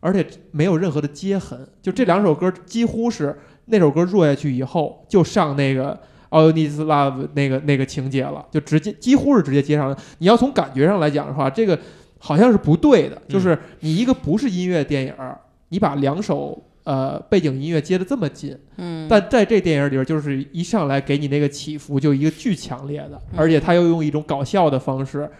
[0.00, 6.00] 而且没有任何的接痕，就这两首歌几乎是那首歌弱下去以后就上那个。
[6.30, 9.96] All You Need Is Love 那个那个情节了，就直接几乎是直接接上了。
[10.18, 11.78] 你要从感觉上来讲的话，这个
[12.18, 23.38] 好像是不对的，就是你一个不是音乐电影儿，你把两首呃背景音乐接的这么近，嗯，但在这电影里边，就是一上来给你那个起伏就一个巨强烈的，嗯。
[23.38, 25.30] 而且他又用一种搞笑的方式，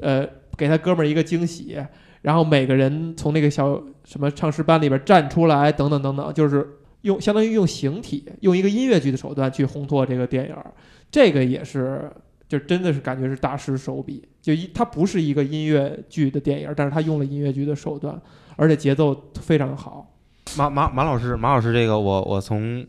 [0.00, 0.26] 呃，
[0.56, 1.76] 给他哥们儿一个惊喜，
[2.22, 6.66] 然后每个人从那个小什么唱诗班里边站出来，等等等等，就是
[7.04, 10.70] 用相当于用形体，用一个音乐剧的手段去烘托这个电影儿，
[11.10, 12.10] 这个也是。
[12.46, 18.20] 就真的是感觉是大师手笔，就一它不是一个音乐剧的电影，但是他用了音乐剧的手段，
[18.54, 20.14] 而且节奏非常好。
[20.56, 22.86] 马马马老师，马老师，这个我我从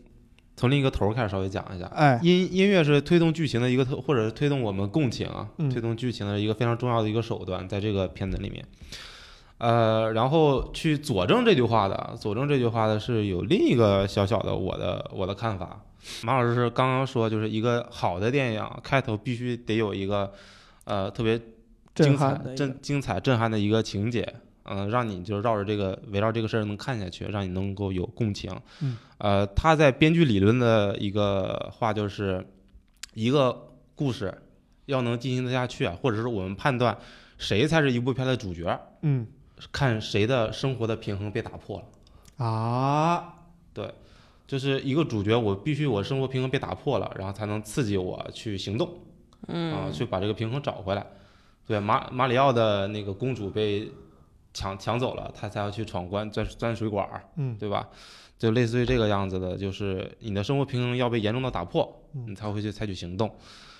[0.56, 1.86] 从另一个头儿开始稍微讲一下。
[1.86, 8.62] 哎，音音乐是推动剧情的一个特，或者是推动我们共情啊，嗯推动剧情的一个非常重要的一个手段，在这个片子里面。
[9.58, 15.82] 呃，然后去佐证这句话的，佐证这句话的是有另一个小小的我的我的看法。
[16.22, 20.32] 马老师是刚刚说，就是一个好的电影开头必须得有一个
[20.84, 21.40] 呃特别
[21.94, 24.34] 震精彩震精彩震撼的一个情节，
[24.64, 28.54] 嗯、让你就绕着这个围绕这个事儿能看下去，让你能够有共情。
[28.82, 32.46] 嗯，呃，他在编剧理论的一个话就是，
[33.14, 34.32] 一个故事
[34.84, 36.96] 要能进行得下去啊，或者是我们判断
[37.38, 39.26] 谁才是一部片的主角，嗯
[39.72, 42.44] 看谁的生活的平衡被打破了。
[42.44, 43.34] 啊，
[43.72, 43.92] 对
[44.46, 48.88] 就是一个主角，我必须我生活平衡被打破了，然后才能刺激我去行动。
[48.88, 51.06] 啊，嗯去把这个平衡找回来。
[51.66, 53.90] 对，马马里奥的那个公主被
[54.54, 57.88] 抢抢走了，他才要去闯关钻钻水管儿，嗯对吧？
[58.38, 63.34] 就类似于这个样子的，就是你的生活平衡要被严重的打破，嗯你才会去采取行动。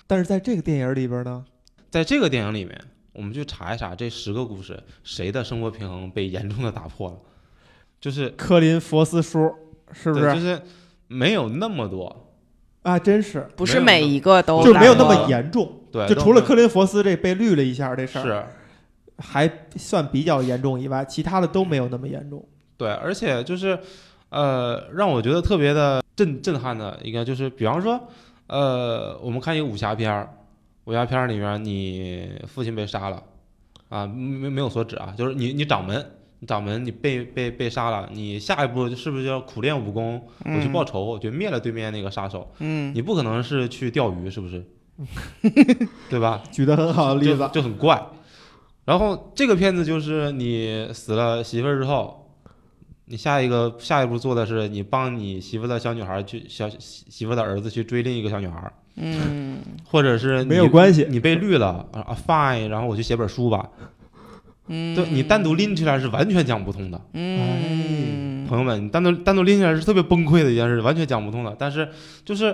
[0.07, 1.45] 但是在这个电影里边呢，
[1.89, 2.79] 在这个电影里面，
[3.17, 7.17] 我们去查一查这十个故事，谁的生活平衡被严重的打破了？
[7.99, 9.51] 就是科林佛斯叔
[9.91, 10.19] 是不？
[10.19, 10.61] 是，就是是
[11.07, 12.29] 没有那么多，
[12.83, 15.81] 啊，真是，不是每一个都就没有那么严重。
[15.91, 18.43] 对，就除了科林佛斯这被绿了一下这事儿，是
[19.17, 22.45] 还算比较严重以外，其他的都没有那么严重。
[22.77, 23.79] 对，而且就是，
[24.29, 27.99] 呃，让我觉得特别的震震撼的一个，就是比方说，
[28.45, 30.31] 呃，我们看一个武侠片儿，
[30.87, 33.21] 武侠片儿里面你父亲被杀了，
[33.89, 42.49] 啊，没没有所指啊，就是你你掌门，你掌门你被被被杀了，你下一步是不是就要苦练武功，我去报仇，我去灭了对面那个杀手？
[42.59, 44.65] 嗯你不可能是去钓鱼，是不是？
[46.09, 46.41] 对吧？
[46.53, 48.01] 举得很好的例子，就很怪。
[48.85, 52.31] 然后这个片子就是你死了媳妇儿之后，
[53.07, 59.57] 你下一个下一步做的是你帮你媳妇的小女孩去小媳媳妇的儿子去追另一个小女孩，嗯。
[59.89, 61.07] 或者是没有关系。
[61.09, 63.69] 你被绿了啊啊 fine，然后我去写本书吧。
[64.67, 68.45] 嗯，对你单独拎起来是完全讲不通的，嗯。
[68.47, 71.55] 朋友们，你单独单独拎起来是特别崩溃的一件事，完全讲不通的。
[71.57, 71.87] 但是
[72.25, 72.53] 就是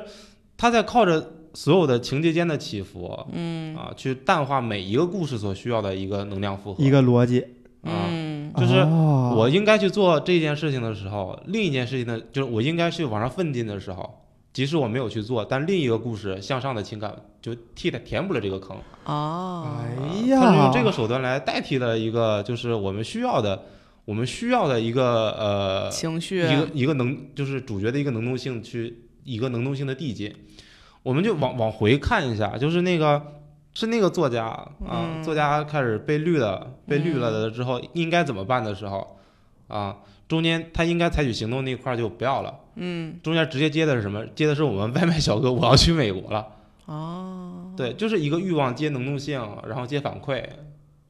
[0.56, 3.76] 他在靠着所有的情节间的起伏，嗯。
[3.76, 6.84] 啊，去淡化每一个故事所需要的一个能量负荷。
[6.84, 7.42] 一个逻辑。
[7.82, 8.54] 啊，嗯。
[8.56, 9.36] 就是哦。
[9.36, 14.23] 我应该去做这件事情的时候，另一件事情呢，就是我应该去往上奋进的时候，
[14.54, 18.78] 即使我没有去做，但另一个故事向上的情感就替它填补了这个坑。
[19.06, 19.98] 哦，哎
[20.30, 23.64] 它是用，这个手段来代替了一个就是我们需要的，
[24.06, 30.34] 我们需要的一个呃情绪一个一个能就是主角的一个能动性去一个能动性的递进，
[31.02, 33.20] 我们就往往回看一下，就是那个
[33.74, 35.24] 是那个作家啊，嗯。
[35.24, 39.18] 作家开始被绿了，被绿了的之后应该怎么办的时候
[39.68, 39.98] 啊，
[40.28, 43.20] 中间他应该采取行动那块儿就不要了，嗯。
[43.24, 44.26] 中间直接接的是什么？
[44.36, 46.48] 接的是我们 外卖小哥我要去美国了，
[46.86, 50.44] 哦，对，就是一个欲望接能动性，然后接反馈，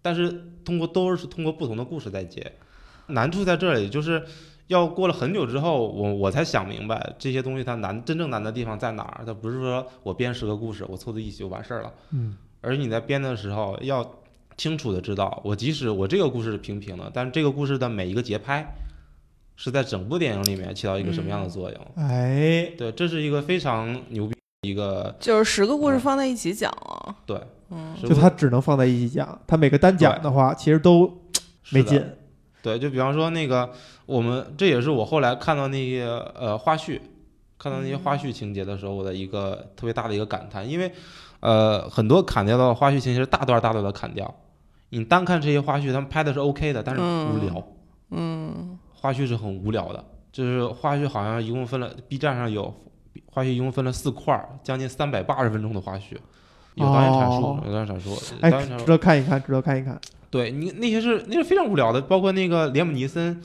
[0.02, 2.52] 但是通过都是通过不同的故事在接，
[3.08, 4.24] 难处在这里，就是
[4.68, 9.24] 要过了很久之后，我我才想明白这些东西它难真正难的地方在哪儿。
[9.26, 14.10] 它不是说我编十个故事，我凑在一起就完事儿了，嗯，而你在编的时候要
[14.56, 18.66] 清楚的知道，我即使我这个故事是平平的，但是这个故事的每一个节拍
[19.56, 21.82] 是在整部电影里面起到一个什么样的作用。
[21.96, 27.16] 哎，对，这是一个非常牛逼的一个就是十个故事嗯放在一起讲啊。
[27.26, 27.40] 对，
[27.70, 31.22] 嗯就它只能放在一起讲，它每个单讲的话，其实都
[31.72, 32.04] 没劲。
[32.62, 33.72] 对，就比方说那个，
[34.06, 37.00] 我们这也是我后来看到那些呃花絮，
[37.60, 40.92] 看到那些花絮情节的时候，我的一个特别大的一个感叹，因为
[41.42, 44.34] 呃很多砍掉的花絮情节是大段大段的砍掉，
[44.90, 47.68] 你单看这些花絮，他们拍的是 OK 的，但是无聊，
[48.12, 50.02] 嗯花絮是很无聊的，
[50.32, 52.74] 就是花絮好像一共分了，B 站上有
[53.26, 56.16] 花絮一共分了四块儿，将近三百八十分钟的花絮。
[56.76, 60.00] 有导演阐述，哦有导演阐述，哎导演阐，述值得看一看，值得看一看。
[60.30, 63.42] 对你那些是那是非常无聊的，包括那个连姆尼森，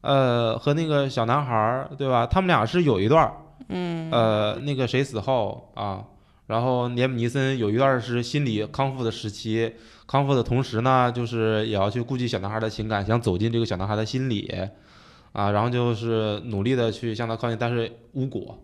[0.00, 2.26] 呃，和那个小男孩儿，对吧？
[2.26, 3.32] 他们俩是有一段儿，
[3.68, 6.02] 嗯呃，那个谁死后啊，
[6.48, 9.72] 然后连姆尼森有一段儿是心理康复的时期，
[10.08, 14.52] 康复的同时呢，就是也要去顾及小男孩的情感，想走进这个小男孩的心里，
[15.36, 18.58] 啊，然后就是努力的去向他靠近，但是无果。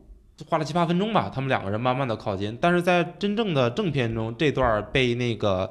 [0.49, 5.71] 花了七八分钟吧，他们两个人慢慢的靠近，但是在真正的正片中，这段儿被那个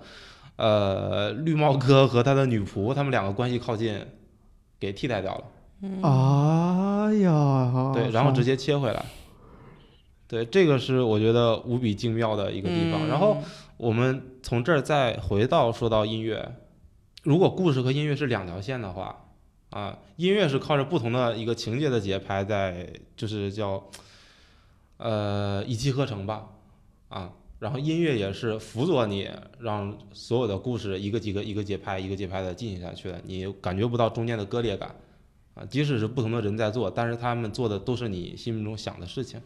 [0.57, 3.99] 呃绿帽哥和他的女仆他们两个关系靠近
[4.79, 5.43] 给替代掉了。
[6.03, 9.03] 哎呀，对，然后直接切回来。
[10.27, 13.07] 对，这个是我觉得无比精妙的一个地方。
[13.07, 13.37] 然后
[13.77, 16.53] 我们从这儿再回到说到音乐，
[17.23, 19.30] 如果故事和音乐是两条线的话，
[19.71, 23.89] 啊，音乐是靠着不同的一个情节的节拍在，就是叫
[24.97, 26.49] 呃一气呵成吧，
[27.09, 34.95] 啊，然后音乐也是辅佐你，让所有的故事一个几个一个节拍一个节拍的进行下去的，你感觉不到中间的割裂感。
[35.53, 39.41] 啊，即使是不同的人在做，但是他们做的都是你心目中想的事情。